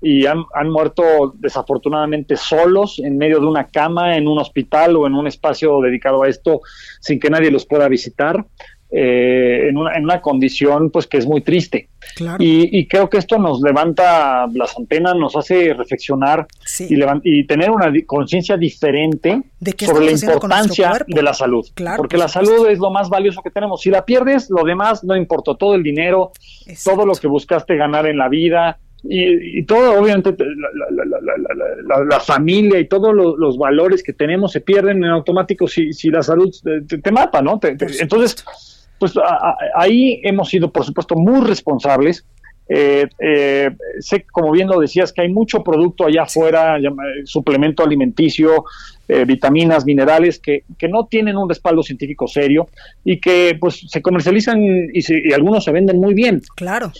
[0.00, 5.06] y han, han, muerto desafortunadamente solos en medio de una cama, en un hospital o
[5.06, 6.60] en un espacio dedicado a esto
[7.00, 8.44] sin que nadie los pueda visitar.
[8.88, 11.88] Eh, en, una, en, una, condición pues que es muy triste.
[12.38, 16.46] Y, creo que esto nos levanta las antenas nos hace reflexionar
[16.78, 19.42] y, y, tener una conciencia diferente
[19.84, 21.66] sobre la importancia de la salud.
[21.96, 23.82] Porque la salud es lo más valioso que tenemos.
[23.82, 26.30] Si la pierdes lo demás no importa todo el dinero
[26.84, 30.34] todo lo que buscaste ganar en la vida y, todo, obviamente,
[32.08, 36.22] la, familia y todos los, valores que tenemos se pierden en automático si, si la
[36.22, 36.52] salud
[37.02, 37.60] te, mata, ¿no?
[37.62, 38.44] entonces,
[38.98, 39.14] pues
[39.74, 42.24] ahí hemos sido, por supuesto, muy responsables
[42.68, 46.76] Eh, eh, sé, como bien lo decías, que hay mucho producto allá afuera,
[47.24, 48.64] suplemento alimenticio,
[49.06, 52.68] eh, vitaminas, minerales, que, que, no tienen un respaldo científico serio
[53.04, 54.60] y que pues se comercializan
[54.92, 56.42] y, algunos se venden muy bien.
[56.56, 56.92] Claro.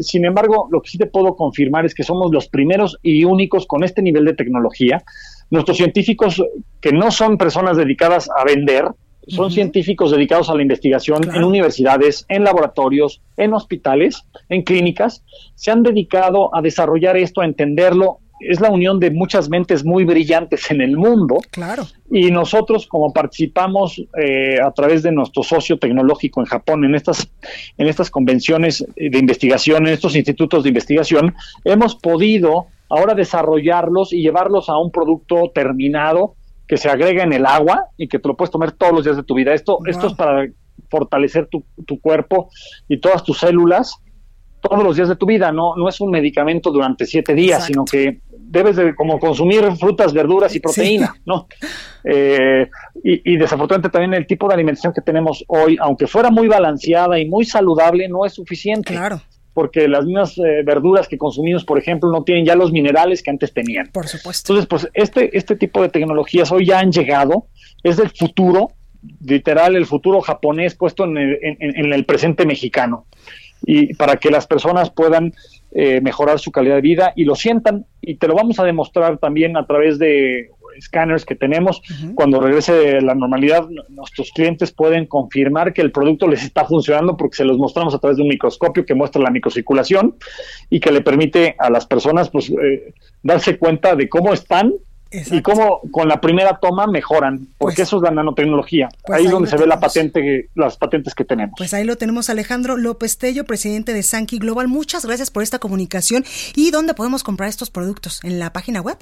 [0.00, 3.66] sin embargo, lo que sí te puedo confirmar es que somos los primeros y únicos
[3.66, 5.02] con este nivel de tecnología.
[5.50, 6.42] Nuestros científicos,
[6.80, 8.86] que no son personas dedicadas a vender,
[9.28, 15.24] son científicos dedicados a la investigación en universidades, en laboratorios, en hospitales, en clínicas.
[15.54, 18.18] Se han dedicado a desarrollar esto, a entenderlo.
[18.40, 21.38] Es la unión de muchas mentes muy brillantes en el mundo.
[21.50, 21.84] Claro.
[22.10, 27.30] Y nosotros, como participamos eh, a través de nuestro socio tecnológico en Japón en estas,
[27.78, 34.20] en estas convenciones de investigación, en estos institutos de investigación, hemos podido ahora desarrollarlos y
[34.20, 36.34] llevarlos a un producto terminado
[36.74, 39.16] que se agrega en el agua y que te lo puedes tomar todos los días
[39.16, 39.54] de tu vida.
[39.54, 40.44] Esto, esto es para
[40.90, 42.50] fortalecer tu, tu, cuerpo
[42.88, 43.96] y todas tus células
[44.60, 47.84] todos los días de tu vida, no, no es un medicamento durante siete días, sino
[47.84, 51.46] que debes de como consumir frutas, verduras y proteína, ¿no?
[52.02, 52.66] Eh,
[53.04, 57.18] y, y, desafortunadamente también el tipo de alimentación que tenemos hoy, aunque fuera muy balanceada
[57.18, 58.94] y muy saludable, no es suficiente.
[58.94, 59.20] Claro
[59.54, 63.30] porque las mismas eh, verduras que consumimos, por ejemplo, no tienen ya los minerales que
[63.30, 63.88] antes tenían.
[63.92, 64.52] Por supuesto.
[64.52, 67.46] Entonces, pues este, este tipo de tecnologías hoy ya han llegado,
[67.84, 68.72] es del futuro,
[69.24, 73.06] literal, el futuro japonés puesto en el, en, el presente mexicano.
[73.62, 75.32] Y para que las personas puedan
[75.72, 79.18] eh, mejorar su calidad de vida y lo sientan, y te lo vamos a demostrar
[79.18, 81.82] también a través de escáneres que tenemos,
[82.14, 87.36] cuando regrese la normalidad, nuestros clientes pueden confirmar que el producto les está funcionando porque
[87.36, 90.16] se los mostramos a través de un microscopio que muestra la microcirculación
[90.70, 94.72] y que le permite a las personas pues eh, darse cuenta de cómo están
[95.30, 98.88] y cómo con la primera toma mejoran, porque pues eso es la nanotecnología.
[99.04, 101.54] Pues ahí es donde se ve la patente, las patentes que tenemos.
[101.56, 104.68] Pues ahí lo tenemos, Alejandro López Tello, presidente de Sankey Global.
[104.68, 106.24] Muchas gracias por esta comunicación.
[106.56, 108.20] ¿Y dónde podemos comprar estos productos?
[108.24, 108.98] ¿En la página web?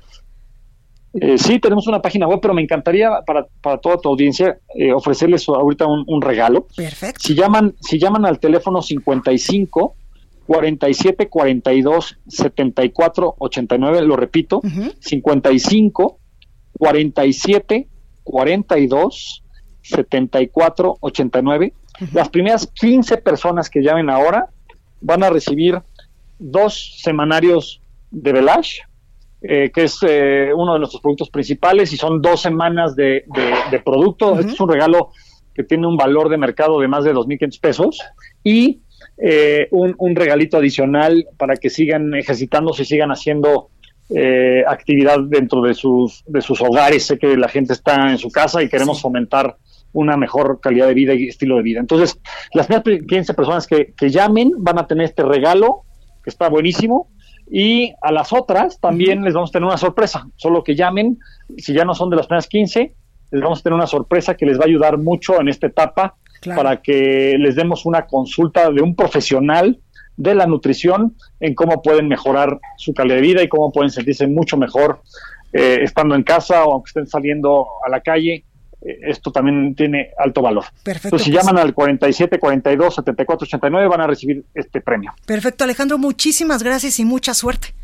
[1.14, 4.92] Eh, sí, tenemos una página web, pero me encantaría para, para toda tu audiencia eh,
[4.92, 6.66] ofrecerles ahorita un, regalo.
[6.74, 7.20] Perfecto.
[7.20, 9.94] Si llaman, si llaman al teléfono 55
[10.46, 14.60] 47 42 74 89, lo repito,
[15.00, 16.18] 55
[16.78, 17.88] 47
[18.24, 19.44] 42
[19.82, 21.72] 74 89.
[22.12, 24.48] Las primeras 15 personas que llamen ahora
[25.00, 25.80] van a recibir
[26.38, 28.80] dos semanarios de Velash
[29.44, 33.24] eh, que es eh, uno de nuestros productos principales y son dos semanas de,
[33.84, 34.38] producto.
[34.38, 35.10] Este es un regalo
[35.52, 38.00] que tiene un valor de mercado de más de 2.500 pesos
[38.44, 38.82] y
[39.18, 43.70] eh, un, regalito adicional para que sigan ejercitándose y sigan haciendo
[44.68, 47.06] actividad dentro de sus, de sus hogares.
[47.06, 49.56] Sé que la gente está en su casa y queremos fomentar
[49.92, 51.80] una mejor calidad de vida y estilo de vida.
[51.80, 52.20] Entonces,
[52.52, 55.84] las primeras 15 personas que, que llamen van a tener este regalo,
[56.22, 57.08] que está buenísimo,
[57.50, 61.18] y a las otras también les vamos a tener una sorpresa, solo que llamen,
[61.58, 62.94] si ya no son de las primeras 15,
[63.30, 66.16] les vamos a tener una sorpresa que les va a ayudar mucho en esta etapa
[66.54, 69.78] para que les demos una consulta de un profesional
[70.16, 74.26] de la nutrición en cómo pueden mejorar su calidad de vida y cómo pueden sentirse
[74.26, 75.00] mucho mejor
[75.52, 78.44] eh, estando en casa o aunque estén saliendo a la calle
[78.84, 80.64] esto también tiene alto valor.
[80.82, 81.16] Perfecto.
[81.16, 85.12] Entonces, si llaman al 47 42 74 89 van a recibir este premio.
[85.26, 87.74] Perfecto, Alejandro, muchísimas gracias y mucha suerte.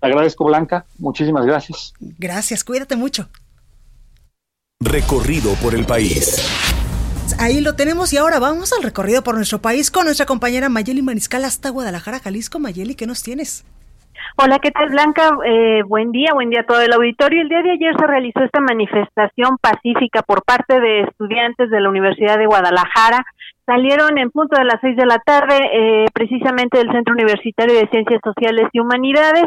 [0.00, 0.86] agradezco, Blanca.
[0.98, 1.94] Muchísimas gracias.
[2.00, 3.28] Gracias, cuídate mucho.
[4.80, 6.38] Recorrido por el país.
[7.38, 11.02] Ahí lo tenemos y ahora vamos al recorrido por nuestro país con nuestra compañera Mayeli
[11.02, 12.58] Mariscal hasta Guadalajara, Jalisco.
[12.58, 13.64] Mayeli, ¿qué nos tienes?
[14.36, 15.30] Hola, ¿qué tal Blanca?
[15.44, 17.42] Eh, buen día, buen día a todo el auditorio.
[17.42, 21.88] El día de ayer se realizó esta manifestación pacífica por parte de estudiantes de la
[21.88, 23.24] Universidad de Guadalajara
[23.66, 27.88] salieron en punto de las seis de la tarde, eh, precisamente del Centro Universitario de
[27.88, 29.44] Ciencias Sociales y Humanidades.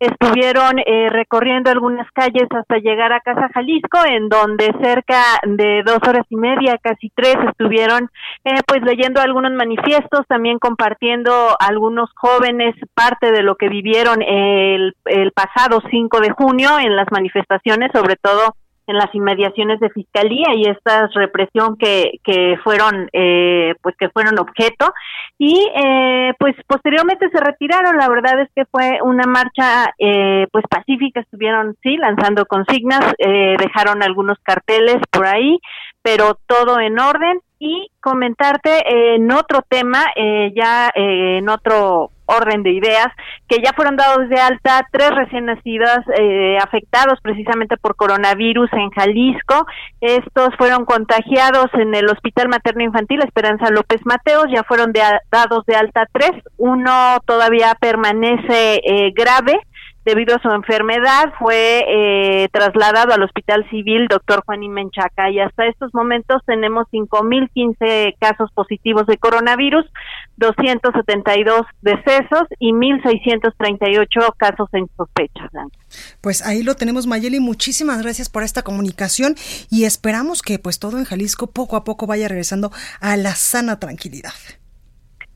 [0.00, 5.98] Estuvieron eh, recorriendo algunas calles hasta llegar a Casa Jalisco, en donde cerca de dos
[6.06, 8.10] horas y media, casi tres, estuvieron
[8.44, 14.94] eh, pues leyendo algunos manifiestos, también compartiendo algunos jóvenes parte de lo que vivieron el,
[15.04, 18.54] el pasado 5 de junio en las manifestaciones, sobre todo
[18.86, 24.38] en las inmediaciones de fiscalía y esta represión que, que fueron eh, pues que fueron
[24.38, 24.92] objeto.
[25.38, 27.96] Y eh, pues posteriormente se retiraron.
[27.96, 31.20] La verdad es que fue una marcha eh, pues pacífica.
[31.20, 35.58] Estuvieron sí lanzando consignas dejaron algunos carteles por ahí
[36.06, 37.40] pero todo en orden.
[37.58, 43.06] Y comentarte en otro tema, eh, ya eh, en otro orden de ideas,
[43.48, 48.90] que ya fueron dados de alta tres recién nacidas eh, afectados precisamente por coronavirus en
[48.90, 49.66] Jalisco.
[50.02, 55.76] Estos fueron contagiados en el Hospital Materno Infantil Esperanza López Mateos, ya fueron dados de
[55.76, 58.82] alta tres, uno todavía permanece
[59.14, 59.58] grave
[60.06, 64.44] debido a su enfermedad, fue eh, trasladado al Hospital Civil Dr.
[64.46, 69.84] Juan Menchaca y hasta estos momentos tenemos 5.015 casos positivos de coronavirus,
[70.36, 75.50] 272 decesos y 1.638 casos en sospecha.
[76.20, 77.40] Pues ahí lo tenemos, Mayeli.
[77.40, 79.34] Muchísimas gracias por esta comunicación
[79.70, 83.80] y esperamos que pues todo en Jalisco poco a poco vaya regresando a la sana
[83.80, 84.34] tranquilidad.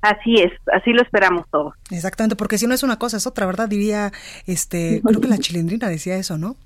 [0.03, 1.75] Así es, así lo esperamos todos.
[1.91, 3.69] Exactamente, porque si no es una cosa, es otra, ¿verdad?
[3.69, 4.13] Diría,
[4.47, 6.57] este, creo que la chilindrina decía eso, ¿no?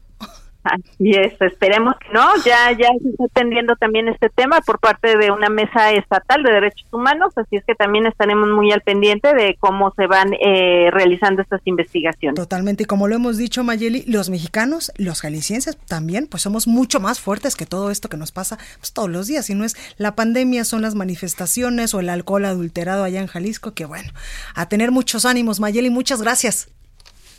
[0.65, 2.27] Así es, esperemos que no.
[2.45, 6.53] Ya, ya se está atendiendo también este tema por parte de una mesa estatal de
[6.53, 10.89] derechos humanos, así es que también estaremos muy al pendiente de cómo se van eh,
[10.91, 12.37] realizando estas investigaciones.
[12.37, 16.99] Totalmente, y como lo hemos dicho, Mayeli, los mexicanos, los jaliscienses también, pues somos mucho
[16.99, 19.45] más fuertes que todo esto que nos pasa pues, todos los días.
[19.45, 23.75] Si no es la pandemia, son las manifestaciones o el alcohol adulterado allá en Jalisco,
[23.75, 24.11] que bueno,
[24.55, 26.69] a tener muchos ánimos, Mayeli, muchas gracias.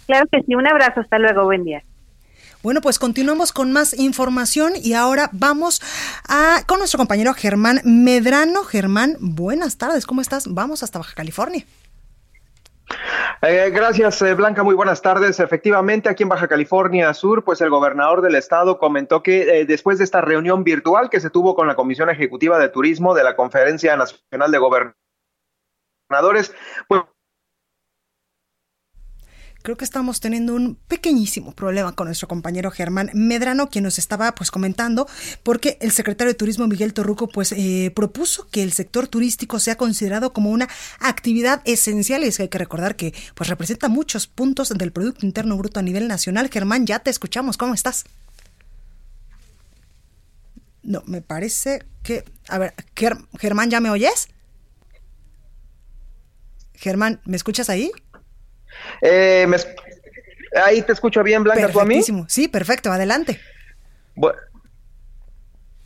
[0.05, 1.83] Claro que sí, un abrazo, hasta luego, buen día.
[2.65, 5.83] Bueno, pues continuamos con más información y ahora vamos
[6.27, 8.63] a con nuestro compañero Germán Medrano.
[8.63, 10.51] Germán, buenas tardes, ¿cómo estás?
[10.51, 11.63] Vamos hasta Baja California.
[13.43, 14.63] Eh, gracias, eh, Blanca.
[14.63, 15.39] Muy buenas tardes.
[15.39, 19.99] Efectivamente, aquí en Baja California Sur, pues el gobernador del estado comentó que eh, después
[19.99, 23.35] de esta reunión virtual que se tuvo con la Comisión Ejecutiva de Turismo de la
[23.35, 26.55] Conferencia Nacional de Gobernadores,
[26.87, 27.03] pues
[29.65, 34.33] creo que estamos teniendo un pequeñísimo problema con nuestro compañero Germán Medrano, quien nos estaba
[34.35, 35.07] pues comentando,
[35.41, 39.75] porque el secretario de Turismo Miguel Torruco pues eh, propuso que el sector turístico sea
[39.75, 44.27] considerado como una actividad esencial y es que hay que recordar que pues representa muchos
[44.27, 46.49] puntos del Producto Interno Bruto a nivel nacional.
[46.51, 48.05] Germán, ya te escuchamos, ¿cómo estás?
[50.83, 52.23] No, me parece que...
[52.47, 52.75] A ver,
[53.39, 54.27] Germán, ¿ya me oyes?
[56.75, 57.91] Germán, ¿me escuchas ahí?
[59.01, 59.47] Eh,
[60.63, 62.01] ahí te escucho bien, Blanca, ¿tú a mí?
[62.27, 63.39] Sí, perfecto, adelante.
[64.15, 64.37] Bueno,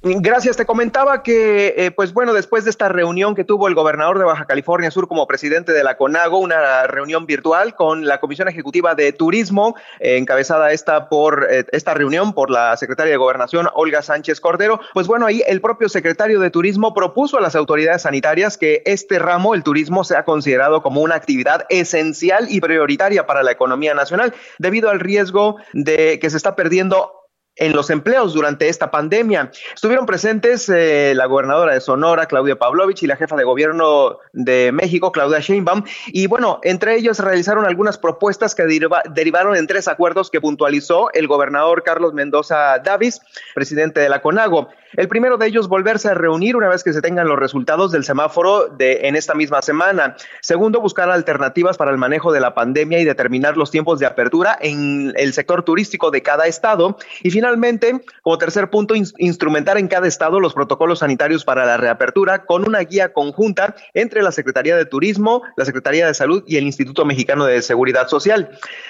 [0.02, 4.18] Gracias, te comentaba que, eh, pues bueno, después de esta reunión que tuvo el gobernador
[4.18, 8.48] de Baja California Sur como presidente de la CONAGO, una reunión virtual con la Comisión
[8.48, 13.68] Ejecutiva de Turismo, eh, encabezada esta por eh, esta reunión por la secretaria de Gobernación,
[13.74, 18.04] Olga Sánchez Cordero, pues bueno, ahí el propio secretario de Turismo propuso a las autoridades
[18.04, 23.44] sanitarias que este ramo, el turismo, sea considerado como una actividad esencial y prioritaria para
[23.44, 27.19] la economía nacional, debido al riesgo de que se está perdiendo
[27.56, 29.52] en los empleos durante esta pandemia.
[29.74, 34.72] Estuvieron presentes eh, la gobernadora de Sonora, Claudia Pavlovich, y la jefa de gobierno de
[34.72, 35.84] México, Claudia Sheinbaum.
[36.08, 41.28] Y bueno, entre ellos realizaron algunas propuestas que derivaron en tres acuerdos que puntualizó el
[41.28, 43.22] gobernador Carlos Mendoza Davis,
[43.54, 44.70] presidente de la CONAGO.
[44.94, 48.04] El primero de ellos, volverse a reunir una vez que se tengan los resultados del
[48.04, 50.16] semáforo de, en esta misma semana.
[50.42, 54.58] Segundo, buscar alternativas para el manejo de la pandemia y determinar los tiempos de apertura
[54.60, 56.98] en el sector turístico de cada estado.
[57.22, 62.46] Y finalmente, como tercer punto, instrumentar en cada estado los protocolos sanitarios para la reapertura
[62.46, 66.64] con una guía conjunta entre la Secretaría de Turismo, la Secretaría de Salud y el
[66.64, 68.50] Instituto Mexicano de Seguridad Social.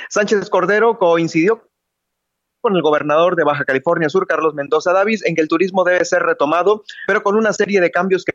[0.09, 1.68] Sánchez Cordero coincidió
[2.61, 6.03] con el gobernador de Baja California Sur, Carlos Mendoza Davis, en que el turismo debe
[6.05, 8.33] ser retomado, pero con una serie de cambios que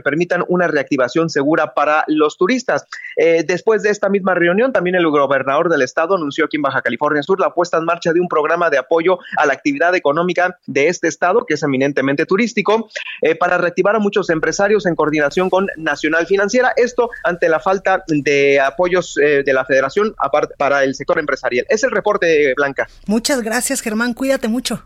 [0.00, 2.86] permitan una reactivación segura para los turistas.
[3.16, 6.82] Eh, después de esta misma reunión, también el gobernador del estado anunció aquí en Baja
[6.82, 10.58] California Sur la puesta en marcha de un programa de apoyo a la actividad económica
[10.66, 12.88] de este estado, que es eminentemente turístico,
[13.22, 16.72] eh, para reactivar a muchos empresarios en coordinación con Nacional Financiera.
[16.76, 20.14] Esto ante la falta de apoyos eh, de la federación
[20.58, 21.66] para el sector empresarial.
[21.68, 22.88] Es el reporte, Blanca.
[23.06, 24.14] Muchas gracias, Germán.
[24.14, 24.84] Cuídate mucho.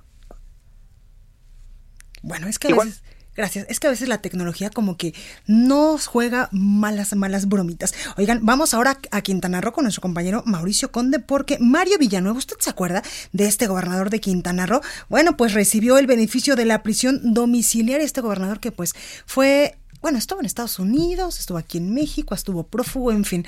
[2.22, 3.02] Bueno, es que a veces,
[3.36, 3.66] Gracias.
[3.68, 5.14] Es que a veces la tecnología como que
[5.46, 7.94] nos juega malas, malas bromitas.
[8.16, 12.56] Oigan, vamos ahora a Quintana Roo con nuestro compañero Mauricio Conde, porque Mario Villanueva, ¿usted
[12.58, 13.02] se acuerda
[13.32, 14.80] de este gobernador de Quintana Roo?
[15.08, 18.94] Bueno, pues recibió el beneficio de la prisión domiciliaria, este gobernador que pues
[19.26, 23.46] fue, bueno, estuvo en Estados Unidos, estuvo aquí en México, estuvo prófugo, en fin.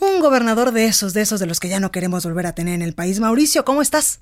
[0.00, 2.74] Un gobernador de esos, de esos de los que ya no queremos volver a tener
[2.74, 3.20] en el país.
[3.20, 4.20] Mauricio, ¿cómo estás?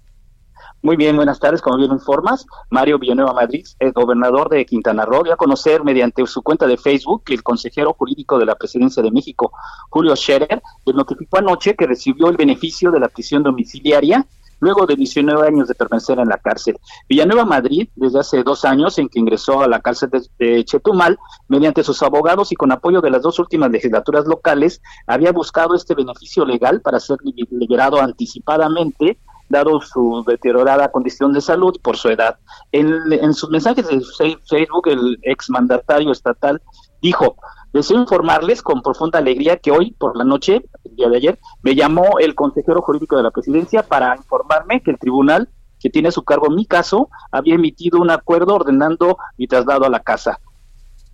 [0.85, 1.63] Muy bien, buenas tardes.
[1.63, 6.27] Como bien informas, Mario Villanueva Madrid, el gobernador de Quintana Roo, dio a conocer mediante
[6.27, 9.53] su cuenta de Facebook que el consejero jurídico de la Presidencia de México,
[9.91, 14.27] Julio Scherer, le notificó anoche que recibió el beneficio de la prisión domiciliaria
[14.59, 16.77] luego de 19 años de permanecer en la cárcel.
[17.09, 21.17] Villanueva Madrid, desde hace dos años en que ingresó a la cárcel de, Chetumal,
[21.47, 25.95] mediante sus abogados y con apoyo de las dos últimas legislaturas locales, había buscado este
[25.95, 29.21] beneficio legal para ser liberado anticipadamente
[29.53, 32.39] dado su deteriorada condición de salud por su edad.
[32.73, 34.03] En, en sus mensajes de
[34.49, 36.61] Facebook, el exmandatario estatal
[37.01, 37.37] dijo,
[37.73, 41.75] Deseo informarles con profunda alegría que hoy por la noche, el día de ayer, me
[41.75, 45.49] llamó el consejero jurídico de la presidencia para informarme que el tribunal
[45.81, 49.91] que tiene a su cargo mi caso había emitido un acuerdo ordenando mi traslado a
[49.91, 50.39] la casa.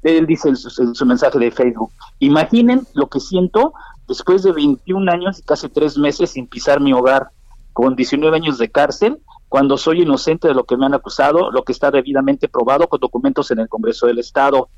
[0.02, 3.72] Él dice en su, mensaje de Facebook, imaginen lo que siento
[4.08, 7.30] después de 21 años y casi tres meses sin pisar mi hogar,
[7.78, 11.62] con 19 años de cárcel, cuando soy inocente de lo que me han acusado, lo
[11.62, 14.68] que está debidamente probado con documentos en el Congreso del Estado.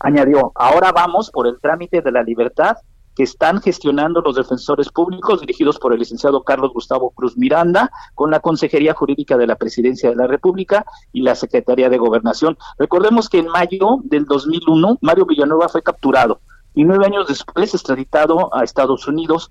[0.00, 2.78] Añadió, ahora vamos por el trámite de la libertad
[3.14, 8.30] que están gestionando los defensores públicos dirigidos por el licenciado Carlos Gustavo Cruz Miranda con
[8.30, 12.56] la Consejería Jurídica de la Presidencia de la República y la Secretaría de Gobernación.
[12.78, 16.40] Recordemos que en mayo del 2001 Mario Villanueva fue capturado
[16.74, 19.50] y nueve años después extraditado a Estados Unidos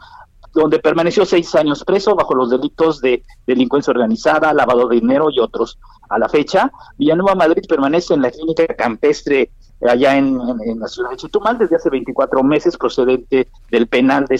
[0.61, 5.39] donde permaneció seis años preso bajo los delitos de delincuencia organizada, lavado de dinero y
[5.39, 5.79] otros.
[6.09, 9.51] A la fecha, Villanueva Madrid permanece en la clínica campestre
[9.87, 10.37] allá en,
[10.79, 14.39] la ciudad de Chetumal desde hace 24 meses, procedente del penal de,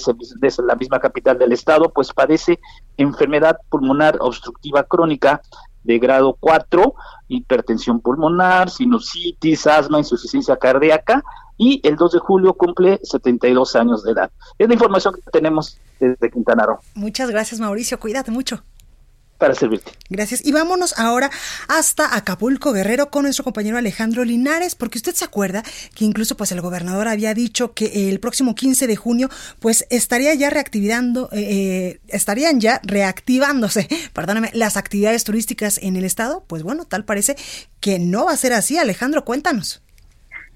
[0.66, 2.60] la misma capital del estado, pues padece
[2.98, 5.42] enfermedad pulmonar obstructiva crónica
[5.84, 6.94] de grado 4,
[7.28, 11.24] hipertensión pulmonar, sinusitis, asma, insuficiencia cardíaca
[11.58, 14.32] y el 2 de julio cumple 72 años de edad.
[14.58, 16.80] Es la información que tenemos desde Quintana Roo.
[16.94, 18.62] Muchas gracias Mauricio, cuídate mucho
[19.38, 19.92] para servirte.
[20.10, 20.46] Gracias.
[20.46, 21.30] Y vámonos ahora
[21.68, 25.64] hasta Acapulco Guerrero con nuestro compañero Alejandro Linares, porque usted se acuerda
[25.96, 29.30] que incluso pues el gobernador había dicho que el próximo 15 de junio
[29.60, 36.06] pues estaría ya reactivando, eh, eh, estarían ya reactivándose, perdóname, las actividades turísticas en el
[36.06, 36.44] estado.
[36.48, 37.36] Pues bueno, tal parece
[37.80, 38.78] que no va a ser así.
[38.78, 39.82] Alejandro, cuéntanos.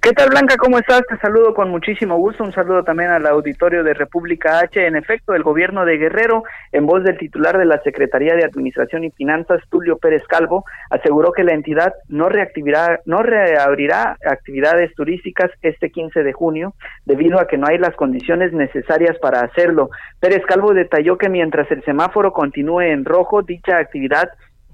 [0.03, 0.55] ¿Qué tal Blanca?
[0.57, 1.03] ¿Cómo estás?
[1.07, 2.43] Te saludo con muchísimo gusto.
[2.43, 4.83] Un saludo también al auditorio de República H.
[4.83, 6.41] En efecto, el gobierno de Guerrero,
[6.71, 11.31] en voz del titular de la Secretaría de Administración y Finanzas, Tulio Pérez Calvo, aseguró
[11.31, 16.73] que la entidad no reactivará, no reabrirá actividades turísticas este 15 de junio,
[17.05, 19.91] debido a que no hay las condiciones necesarias para hacerlo.
[20.19, 24.31] Pérez Calvo detalló que mientras el semáforo continúe en rojo, dicha actividad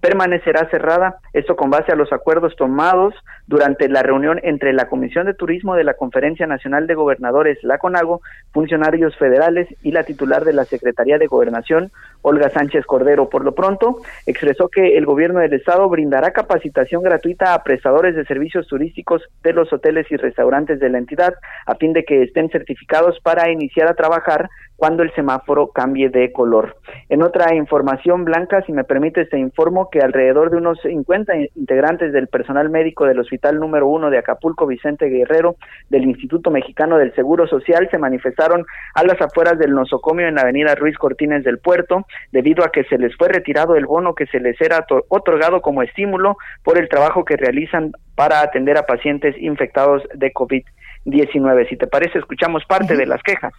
[0.08, 3.14] permanecerá cerrada, esto con base a los acuerdos tomados
[3.46, 7.78] durante la reunión entre la Comisión de Turismo de la Conferencia Nacional de Gobernadores, la
[7.78, 8.22] CONAGO,
[8.54, 11.92] funcionarios federales y la titular de la Secretaría de Gobernación,
[12.22, 13.28] Olga Sánchez Cordero.
[13.28, 18.24] Por lo pronto, expresó que el gobierno del estado brindará capacitación gratuita a prestadores de
[18.24, 21.34] servicios turísticos de los hoteles y restaurantes de la entidad
[21.66, 24.48] a fin de que estén certificados para iniciar a trabajar
[24.78, 26.78] cuando el semáforo cambie de color.
[27.10, 32.14] En otra información blanca, si me permite, te informo que alrededor de unos 50 integrantes
[32.14, 35.56] del personal médico del Hospital número uno de Acapulco, Vicente Guerrero,
[35.90, 40.42] del Instituto Mexicano del Seguro Social, se manifestaron a las afueras del nosocomio en la
[40.42, 44.28] avenida Ruiz Cortines del Puerto, debido a que se les fue retirado el bono que
[44.28, 49.36] se les era otorgado como estímulo por el trabajo que realizan para atender a pacientes
[49.40, 51.70] infectados de COVID-19.
[51.70, 53.54] Si te parece, escuchamos parte de las quejas.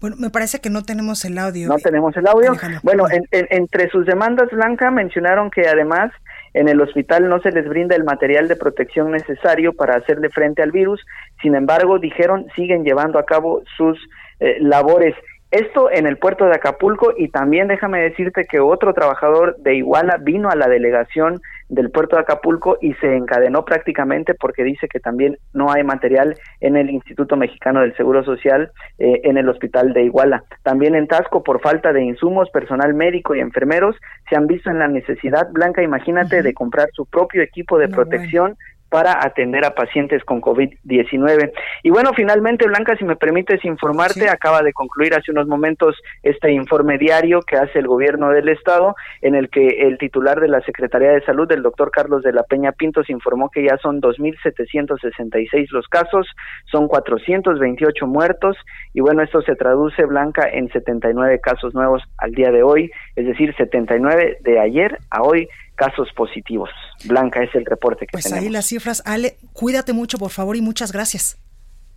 [0.00, 1.68] Bueno, me parece que no tenemos el audio.
[1.68, 2.52] No tenemos el audio.
[2.82, 6.12] Bueno, entre sus demandas, Blanca, mencionaron que además
[6.52, 10.62] en el hospital no se les brinda el material de protección necesario para hacerle frente
[10.62, 11.04] al virus.
[11.42, 13.98] Sin embargo, dijeron, siguen llevando a cabo sus
[14.40, 15.14] eh, labores.
[15.56, 20.18] Esto en el puerto de Acapulco y también déjame decirte que otro trabajador de Iguala
[20.20, 21.40] vino a la delegación
[21.70, 26.36] del puerto de Acapulco y se encadenó prácticamente porque dice que también no hay material
[26.60, 30.44] en el Instituto Mexicano del Seguro Social eh, en el hospital de Iguala.
[30.62, 33.96] También en Tasco, por falta de insumos, personal médico y enfermeros
[34.28, 38.58] se han visto en la necesidad, Blanca, imagínate, de comprar su propio equipo de protección
[38.88, 41.52] para atender a pacientes con COVID-19.
[41.82, 46.52] Y bueno, finalmente, Blanca, si me permites informarte, acaba de concluir hace unos momentos este
[46.52, 50.60] informe diario que hace el gobierno del estado, en el que el titular de la
[50.60, 55.68] Secretaría de Salud, el doctor Carlos de la Peña Pintos, informó que ya son 2.766
[55.70, 56.26] los casos,
[56.70, 58.56] son 428 muertos,
[58.94, 63.26] y bueno, esto se traduce, Blanca, en 79 casos nuevos al día de hoy, es
[63.26, 66.70] decir, 79 de ayer a hoy casos positivos.
[67.04, 68.42] Blanca es el reporte que pues tenemos.
[68.42, 69.02] Pues ahí las cifras.
[69.04, 71.38] Ale, cuídate mucho, por favor, y muchas gracias.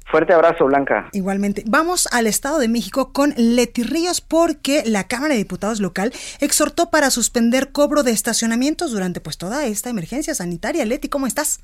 [0.10, 1.08] Fuerte abrazo, Blanca.
[1.12, 1.64] Igualmente.
[1.68, 6.90] Vamos al Estado de México con Leti Ríos porque la Cámara de Diputados local exhortó
[6.90, 10.84] para suspender cobro de estacionamientos durante pues toda esta emergencia sanitaria.
[10.86, 11.62] Leti, ¿cómo estás?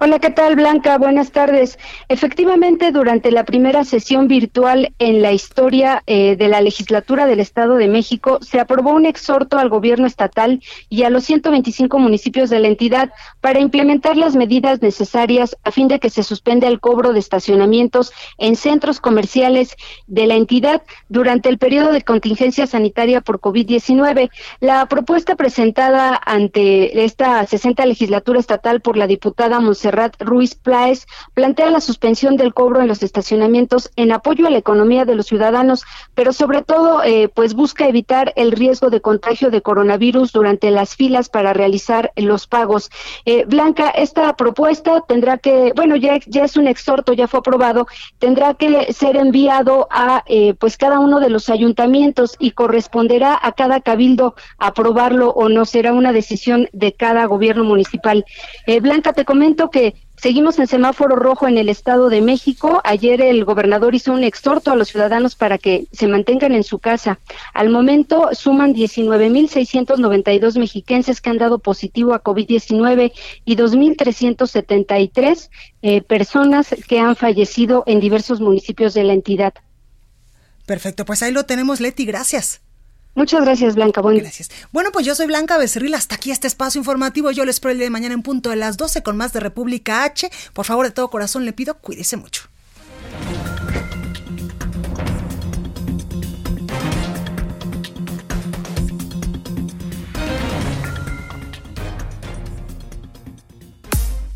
[0.00, 0.98] Hola, ¿qué tal Blanca?
[0.98, 1.78] Buenas tardes.
[2.08, 7.76] Efectivamente, durante la primera sesión virtual en la historia eh, de la legislatura del Estado
[7.76, 12.58] de México, se aprobó un exhorto al gobierno estatal y a los 125 municipios de
[12.58, 17.12] la entidad para implementar las medidas necesarias a fin de que se suspenda el cobro
[17.12, 23.40] de estacionamientos en centros comerciales de la entidad durante el periodo de contingencia sanitaria por
[23.40, 24.30] COVID-19.
[24.60, 31.70] La propuesta presentada ante esta 60 legislatura estatal por la diputada Monserrat Ruiz Plaes plantea
[31.70, 35.84] la suspensión del cobro en los estacionamientos en apoyo a la economía de los ciudadanos,
[36.14, 40.96] pero sobre todo eh, pues busca evitar el riesgo de contagio de coronavirus durante las
[40.96, 42.90] filas para realizar los pagos.
[43.24, 47.86] Eh, Blanca, esta propuesta tendrá que, bueno, ya, ya es un exhorto, ya fue aprobado,
[48.18, 53.52] tendrá que ser enviado a eh, pues cada uno de los ayuntamientos y corresponderá a
[53.52, 58.24] cada cabildo aprobarlo o no, será una decisión de cada gobierno municipal.
[58.80, 62.80] Blanca, te comento que Seguimos en semáforo rojo en el Estado de México.
[62.84, 66.78] Ayer el gobernador hizo un exhorto a los ciudadanos para que se mantengan en su
[66.78, 67.18] casa.
[67.54, 73.12] Al momento suman 19.692 mexiquenses que han dado positivo a COVID-19
[73.44, 75.50] y 2.373
[75.82, 79.54] eh, personas que han fallecido en diversos municipios de la entidad.
[80.66, 82.04] Perfecto, pues ahí lo tenemos, Leti.
[82.04, 82.60] Gracias.
[83.14, 84.00] Muchas gracias, Blanca.
[84.00, 84.20] Bueno.
[84.20, 84.50] Gracias.
[84.72, 85.94] Bueno, pues yo soy Blanca Becerril.
[85.94, 87.30] Hasta aquí este espacio informativo.
[87.30, 89.40] Yo les espero el día de mañana en punto de las 12 con más de
[89.40, 90.30] República H.
[90.52, 92.44] Por favor, de todo corazón le pido, cuídese mucho.